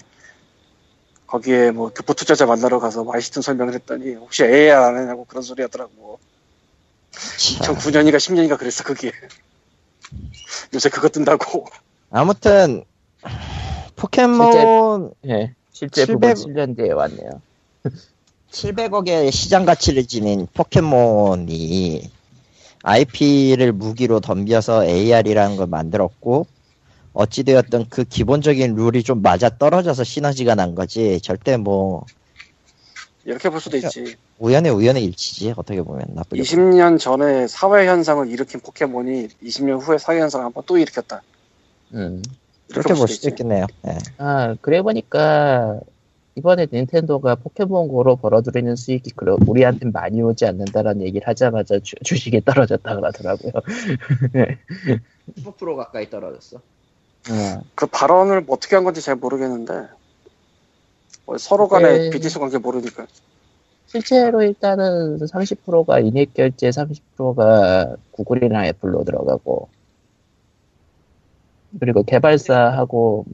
[1.31, 5.41] 거기에 뭐 교포 투자자 만나러 가서 뭐 IC2 설명을 했더니 혹시 AR 안 하냐고 그런
[5.41, 6.19] 소리 하더라고.
[7.63, 7.73] 참.
[7.75, 9.11] 2009년인가 10년인가 그랬어 그게.
[10.73, 11.67] 요새 그거 뜬다고.
[12.09, 12.83] 아무튼
[13.95, 15.55] 포켓몬 예.
[15.71, 17.41] 실제 700 부분 7년 뒤에 왔네요.
[18.51, 22.11] 700억의 시장 가치를 지닌 포켓몬이
[22.83, 26.45] IP를 무기로 덤벼서 AR이라는 걸 만들었고
[27.13, 32.05] 어찌되었든 그 기본적인 룰이 좀 맞아 떨어져서 시너지가 난 거지 절대 뭐
[33.25, 34.15] 이렇게 볼 수도 있지.
[34.39, 40.19] 우연의 우연의 일치지 어떻게 보면 나쁘게 20년 전에 사회 현상을 일으킨 포켓몬이 20년 후에 사회
[40.19, 41.21] 현상을 한번 또 일으켰다.
[41.93, 42.23] 음.
[42.71, 43.97] 그렇게 볼 수도 있겠네요 예.
[44.17, 45.81] 아, 그래 보니까
[46.35, 52.95] 이번에 닌텐도가 포켓몬고로 벌어들이는 수익이 그러, 우리한테 많이 오지 않는다라는 얘기를 하자마자 주, 주식이 떨어졌다
[52.95, 53.51] 그러더라고요.
[55.43, 56.61] 15% 가까이 떨어졌어
[57.29, 59.87] 어, 그 발언을 뭐 어떻게 한 건지 잘 모르겠는데
[61.25, 62.09] 뭐 서로 간에 네.
[62.09, 63.05] 비즈니스 관계 모르니까
[63.87, 69.69] 실제로 일단은 30%가 인앱 결제, 30%가 구글이나 애플로 들어가고
[71.79, 73.25] 그리고 개발사하고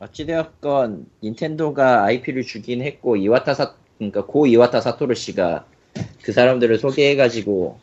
[0.00, 5.64] 어찌되었건 닌텐도가 IP를 주긴 했고 이와타 사 그러니까 고 이와타 사토루 씨가
[6.22, 7.78] 그 사람들을 소개해가지고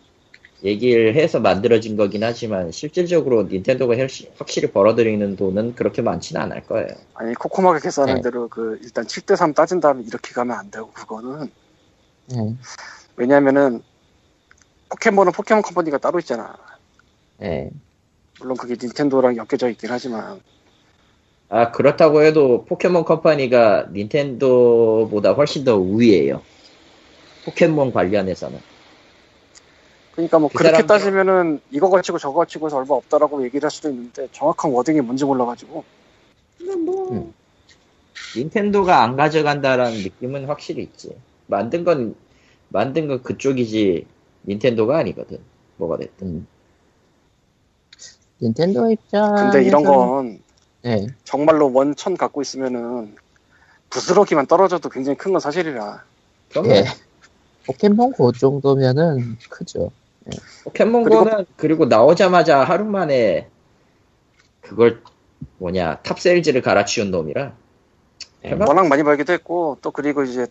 [0.63, 3.95] 얘기를 해서 만들어진 거긴 하지만 실질적으로 닌텐도가
[4.37, 6.87] 확실히 벌어들이는 돈은 그렇게 많지는 않을 거예요.
[7.15, 8.21] 아니 코코마가 계산한 네.
[8.21, 11.51] 대로 그 일단 7대 3 따진 다음에 이렇게 가면 안 되고 그거는
[12.31, 12.55] 예,
[13.17, 13.83] 왜냐면은
[14.89, 16.55] 포켓몬은 포켓몬 컴퍼니가 따로 있잖아.
[17.41, 17.69] 예.
[18.39, 20.39] 물론 그게 닌텐도랑 엮여져 있긴 하지만
[21.49, 26.41] 아 그렇다고 해도 포켓몬 컴퍼니가 닌텐도보다 훨씬 더 우위에요.
[27.43, 28.72] 포켓몬 관련해서는.
[30.13, 33.89] 그러니까 뭐 그 그렇게 따지면은 이거 거치고 저거 거치고 해서 얼마 없다라고 얘기를 할 수도
[33.89, 35.83] 있는데 정확한 wording이 뭔지 몰라가지고
[36.61, 37.33] 음.
[38.35, 41.15] 닌텐도가 안 가져간다라는 느낌은 확실히 있지.
[41.47, 42.15] 만든 건
[42.69, 44.05] 만든 건 그쪽이지
[44.47, 45.39] 닌텐도가 아니거든.
[45.77, 46.27] 뭐가 됐든.
[46.27, 46.47] 음.
[48.41, 49.35] 닌텐도 입장.
[49.35, 50.39] 근데 이런 건
[50.85, 51.07] 예.
[51.23, 53.15] 정말로 원천 갖고 있으면은
[53.89, 56.03] 부스러기만 떨어져도 굉장히 큰 건 사실이라
[56.65, 56.83] 예.
[57.65, 59.91] 포켓몬 고 정도면은 크죠.
[60.63, 61.85] 포켓몬고는 그리고...
[61.85, 63.49] 나오자마자 하루 만에
[64.61, 65.01] 그걸
[65.57, 67.53] 뭐냐 탑세일즈를 갈아치운 놈이라.
[68.45, 68.49] 예.
[68.49, 68.65] 해봐?
[68.67, 70.47] 워낙 많이 벌기도 했고 또 그리고 이제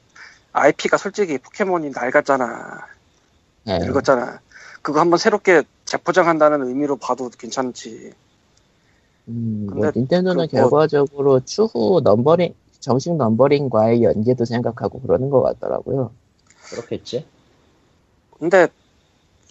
[0.52, 2.86] IP가 솔직히 포켓몬이 낡았잖아
[3.68, 3.78] 예.
[3.78, 4.40] 늙었잖아
[4.82, 8.12] 그거 한번 새롭게 재포장한다는 의미로 봐도 괜찮지
[9.28, 15.40] 음, 뭐 근데 닌텐도는 그 뭐- 결과적으로 추후 넘버링 정식 넘버링과의 연계도 생각하고 그러는 것
[15.40, 16.10] 같더라고요.
[16.64, 17.24] 그렇겠지.
[18.40, 18.66] 근데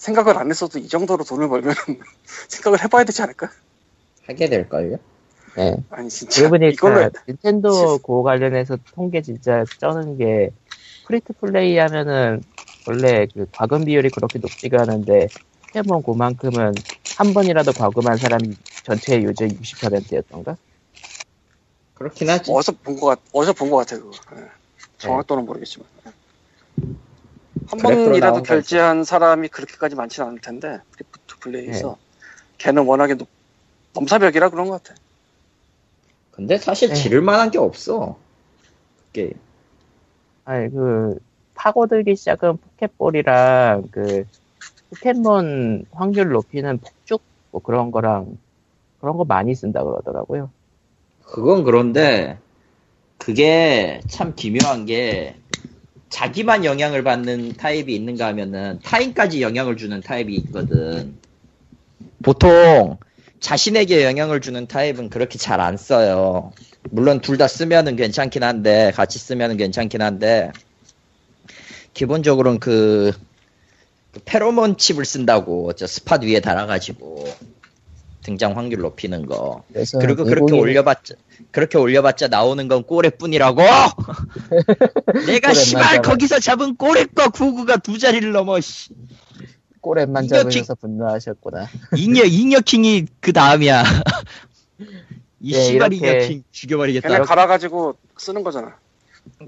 [0.02, 1.76] 생각을 안 했어도 이 정도로 돈을 벌면
[2.50, 3.50] 생각을 해봐야 되지 않을까?
[4.26, 4.98] 하게 될걸요.
[5.60, 5.76] 예.
[5.92, 10.50] 아니 진짜 그러고 보니까 이걸로 닌텐도 고 관련해서 통계 진짜 쩌는 게
[11.06, 12.44] free to play 하면은
[12.86, 15.30] 원래 그 과금 비율이 그렇게 높지가 않은데
[15.60, 16.84] 포켓몬 고만큼은
[17.16, 20.58] 한 번이라도 과금한 사람이 전체 유저 60%였던가?
[21.94, 22.52] 그렇긴 하지.
[22.52, 24.12] 어디서 본 것 같, 어디서 본 것 같아 그거.
[24.36, 24.42] 예.
[24.42, 24.50] 네.
[24.98, 25.88] 정확도는 모르겠지만
[27.68, 31.96] 한 번이라도 결제한 사람이 그렇게까지 많지는 않을 텐데 free to play에서 네.
[32.58, 33.28] 걔는 워낙에 높,
[33.94, 35.00] 넘사벽이라 그런 것 같아.
[36.32, 36.96] 근데 사실 네.
[36.96, 38.18] 지를 만한 게 없어.
[39.08, 39.34] 그게
[40.46, 41.20] 아니 그
[41.56, 44.26] 파고들기 시작한 포켓볼이랑 그
[44.90, 48.38] 포켓몬 확률 높이는 폭죽 뭐 그런 거랑
[49.00, 50.50] 그런 거 많이 쓴다 그러더라고요.
[51.24, 52.38] 그건 그런데
[53.18, 55.36] 그게 참 기묘한 게
[56.12, 61.18] 자기만 영향을 받는 타입이 있는가 하면은 타인까지 영향을 주는 타입이 있거든.
[62.22, 62.98] 보통
[63.40, 66.52] 자신에게 영향을 주는 타입은 그렇게 잘 안 써요.
[66.92, 70.52] 물론 둘 다 쓰면은 괜찮긴 한데 같이 쓰면은 괜찮긴 한데
[71.94, 73.14] 기본적으로는 그,
[74.12, 77.26] 그 페로몬 칩을 쓴다고 저 스팟 위에 달아가지고
[78.24, 79.64] 등장 확률 높이는 거.
[79.72, 81.16] 그래서 그리고 그렇게 올려봤자
[81.52, 83.62] 그렇게 올려봤자 나오는 건 꼬레뿐이라고.
[85.28, 86.02] 내가 씨발.
[86.02, 88.60] 거기서 잡은 꼬레과 구구가 두 자리를 넘어.
[88.60, 88.90] 씨.
[89.82, 89.96] 이거
[90.44, 91.68] 잡으셔서 분노하셨구나.
[91.98, 93.84] 잉여 잉여킹이 그 다음이야.
[95.44, 97.08] 이 예, 씨발 잉여킹 죽여버리겠다.
[97.10, 98.76] 걔네 갈아가지고 쓰는 거잖아.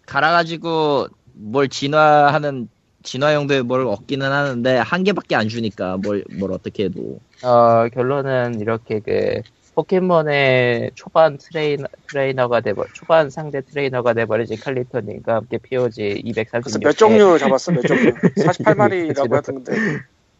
[0.07, 2.67] 갈아가지고 뭘 진화하는
[3.03, 8.59] 진화 용도의 뭘 얻기는 하는데 한 개밖에 안 주니까 뭘 뭘 어떻게 해도 어, 결론은
[8.61, 9.41] 이렇게 그
[9.75, 16.83] 포켓몬의 초반 트레이너, 트레이너가 돼버, 초반 상대 트레이너가 돼버리지 칼리토님과 함께 POG 그래서 236.
[16.83, 18.11] 몇 종류 잡았어, 몇 종류.
[18.37, 19.73] 48마리라고 하던데.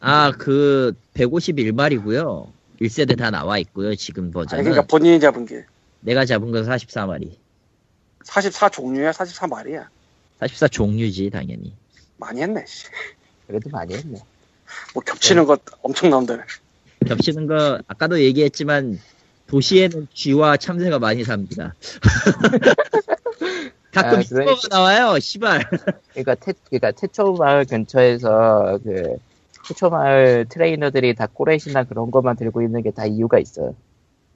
[0.06, 2.48] 아 그 151마리고요
[2.82, 5.64] 1세대 다 나와 있고요 지금 아니, 버전은 그러니까 본인이 잡은 게.
[6.02, 7.32] 내가 잡은 건 44마리
[8.26, 9.88] 44 종류야, 44마리야.
[10.40, 11.74] 44 종류지 당연히
[12.18, 12.88] 많이 했네, 씨.
[13.48, 14.20] 그래도 많이 했네.
[14.94, 16.44] 뭐 겹치는 것 엄청 나온다네.
[17.08, 19.00] 겹치는 거 아까도 얘기했지만
[19.54, 21.76] 도시에는 쥐와 참새가 많이 삽니다
[23.94, 25.64] 가끔 아, 스포가 그러니까- 나와요 시발
[26.10, 29.18] 그러니까 태, 그러니까 태초 마을 근처에서 그
[29.68, 33.76] 태초 마을 트레이너들이 다 꼬레시나 그런 것만 들고 있는 게 다 이유가 있어요.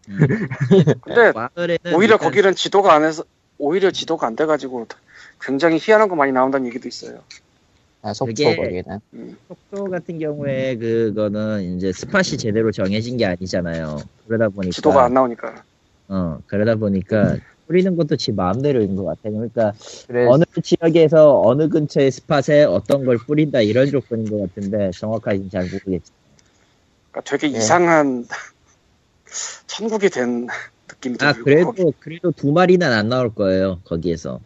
[1.02, 3.24] 근데 마을에는 오히려 일단 거기는 지도가 안 해서,
[3.58, 4.88] 오히려 지도가 안 돼가지고
[5.42, 7.20] 굉장히 희한한 거 많이 나온다는 얘기도 있어요.
[8.08, 9.00] 아, 속초 그게- 거기는.
[9.50, 13.98] 속도 같은 경우에 그거는 이제 스팟이 제대로 정해진 게 아니잖아요.
[14.26, 15.64] 그러다 보니까 지도가 안 나오니까.
[16.08, 17.36] 어 그러다 보니까
[17.68, 19.30] 뿌리는 것도 지 마음대로인 것 같아.
[19.30, 19.74] 그러니까
[20.08, 25.64] 그래서 어느 지역에서 어느 근처의 스팟에 어떤 걸 뿌린다 이런 조건인 것 같은데 정확하게는 잘
[25.66, 26.10] 모르겠지.
[27.12, 27.58] 그러니까 되게 네.
[27.58, 28.26] 이상한
[29.68, 30.48] 천국이 된
[30.88, 31.44] 느낌이 아 들고.
[31.44, 31.92] 그래도 거기.
[32.00, 34.40] 그래도 두 마리는 안 나올 거예요 거기에서.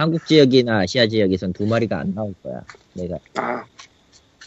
[0.00, 2.62] 한국 지역이나 아시아 지역에선 두 마리가 안 나올 거야.
[2.94, 3.64] 내가 아,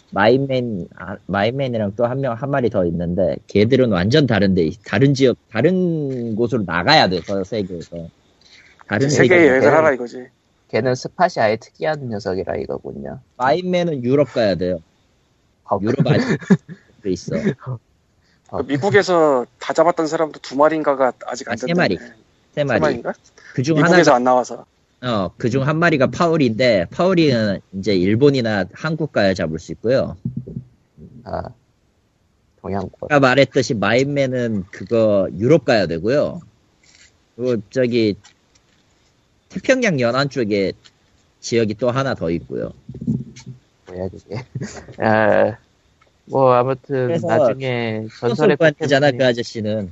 [0.10, 5.38] 마인맨 아, 마인맨이랑 또 한 명 한 마리 더 있는데 걔들은 완전 다른데 다른 지역
[5.52, 8.08] 다른 곳으로 나가야 돼서 세계에서
[8.88, 10.26] 다른 세계 여행을 하라 이거지.
[10.70, 13.20] 걔는 스팟이 아예 특이한 녀석이라 이거군요.
[13.38, 14.80] 마인맨은 유럽 가야 돼요.
[15.66, 16.40] 아, 유럽 아직
[17.04, 17.36] 돼 있어.
[17.68, 17.78] 어.
[18.58, 21.72] 그 미국에서 다 잡았던 사람도 두 마리인가가 아직 안 아, 세.
[21.76, 21.98] 마리.
[22.56, 22.80] 세세 마리.
[22.80, 23.14] 마리 인가?
[23.54, 24.66] 그중 하나가 안 나와서.
[25.04, 30.16] 어 그 중 한 마리가 파울인데 파울이는 이제 일본이나 한국 가야 잡을 수 있고요.
[31.26, 31.44] 아,
[32.62, 32.92] 동양권.
[33.02, 36.40] 아까 말했듯이 마인맨은 그거 유럽 가야 되고요.
[37.36, 38.16] 그리고 저기
[39.50, 40.72] 태평양 연안 쪽에
[41.42, 42.72] 지역이 또 하나 더 있고요.
[43.88, 44.36] 뭐야 그게.
[45.04, 45.58] 아,
[46.26, 49.92] 뭐 아무튼 나중에 전설의 소설관이잖아 그 포켓몬이 아저씨는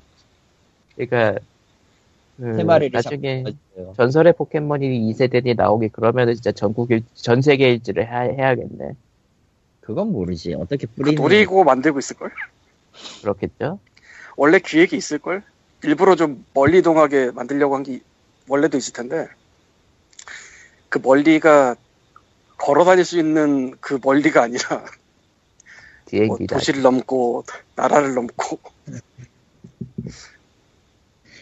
[0.95, 1.39] 그러니까
[2.41, 3.43] 그세 마리를 나중에
[3.95, 8.95] 전설의 포켓몬이 2세대니 나오기 그러면은 진짜 전국 일, 전 세계 일지를 해야, 해야겠네.
[9.81, 12.31] 그건 모르지 어떻게 그 뿌리는 노리고 만들고 있을 걸?
[13.21, 13.79] 그렇겠죠?
[14.37, 15.43] 원래 기획이 있을 걸?
[15.83, 17.99] 일부러 좀 멀리 이동하게 만들려고 한 게
[18.47, 19.27] 원래도 있을 텐데
[20.89, 21.75] 그 멀리가
[22.57, 24.83] 걸어 다닐 수 있는 그 멀리가 아니라
[26.27, 26.37] 뭐.
[26.47, 27.43] 도시를 넘고
[27.75, 28.59] 나라를 넘고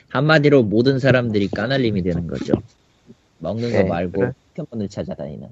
[0.10, 2.54] 한마디로 모든 사람들이 까날림이 되는 거죠.
[3.40, 4.32] 먹는 거 네, 말고 그래.
[4.56, 5.48] 포켓몬을 찾아다니는.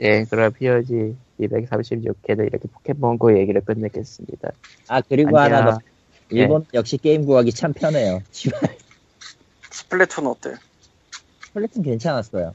[0.00, 4.52] 예, 그럼 POG 236회는 이렇게 포켓몬고 얘기를 끝내겠습니다.
[4.88, 5.38] 아 그리고.
[5.38, 5.78] 하나 더.
[6.30, 8.22] 일본 역시 게임 구하기 참 편해요.
[9.70, 10.54] 스플래툰 어때?
[11.52, 12.54] 플래툰 괜찮았어요.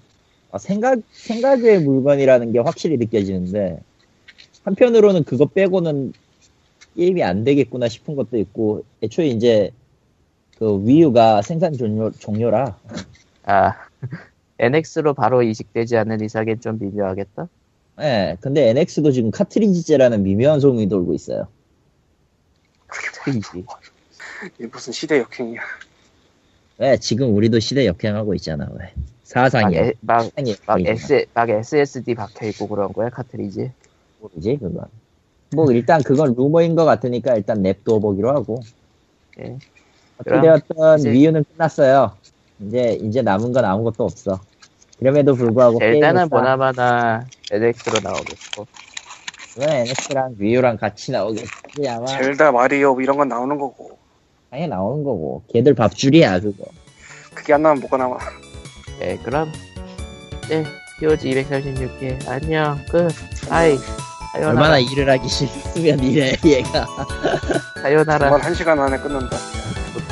[0.52, 3.80] 아, 생각 생각의 물건이라는 게 확실히 느껴지는데
[4.64, 6.14] 한편으로는 그거 빼고는
[6.96, 9.72] 게임이 안 되겠구나 싶은 것도 있고 애초에 이제
[10.58, 12.78] 그 위유가 생산 종료, 종료라
[13.44, 13.74] 아,
[14.60, 17.48] NX로 바로 이식되지 않는 이상엔 좀 미묘하겠다?
[18.02, 21.48] 예 근데 NX도 지금 카트리지제라는 미묘한 소문이 돌고 있어요
[23.24, 23.66] 트이지.
[24.60, 25.62] 이게 무슨 시대 역행이야.
[26.78, 30.96] 왜 지금 우리도 시대 역행하고 있잖아 왜 막, 사상이 에, 막, 사상이 막, 보이잖아.
[30.96, 33.72] S, 막 SSD 박혀있고 그런 거야, 카트리지?
[34.20, 34.86] 모르지 그건
[35.56, 38.60] 뭐 일단 그건 루머인 것 같으니까 일단 냅둬 보기로 하고
[39.40, 39.58] 예.
[40.18, 42.14] 어떻게 되었던 이제- 위유는 끝났어요.
[42.60, 44.40] 이제 이제 남은 건 아무것도 없어.
[45.00, 48.66] 그럼에도 불구하고 젤다는 게임은 보나마나 NX로 나오겠고.
[49.54, 51.50] 그건 NX랑 위유랑 같이 나오겠지
[51.90, 52.06] 아마.
[52.06, 53.98] 젤다, 마리오 뭐 이런 건 나오는 거고.
[54.50, 55.44] 당연히 나오는 거고.
[55.52, 56.64] 걔들 밥줄이야 그거.
[57.34, 58.18] 그게 안 나오면 뭐가 나와.
[59.02, 59.52] 예, 그럼,
[60.48, 60.64] 네,
[61.00, 63.10] POG 236회, 안녕, 끝,
[63.50, 63.76] 아이,
[64.32, 66.88] 사요나라, 얼마나 일을 하기 싫으면 이래 얘가.
[67.82, 69.36] 사요나라, 정말 한 시간 안에 끝난다.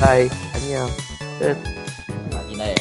[0.06, 0.88] đây anh nhau.
[1.40, 1.54] Chứ...
[2.58, 2.74] này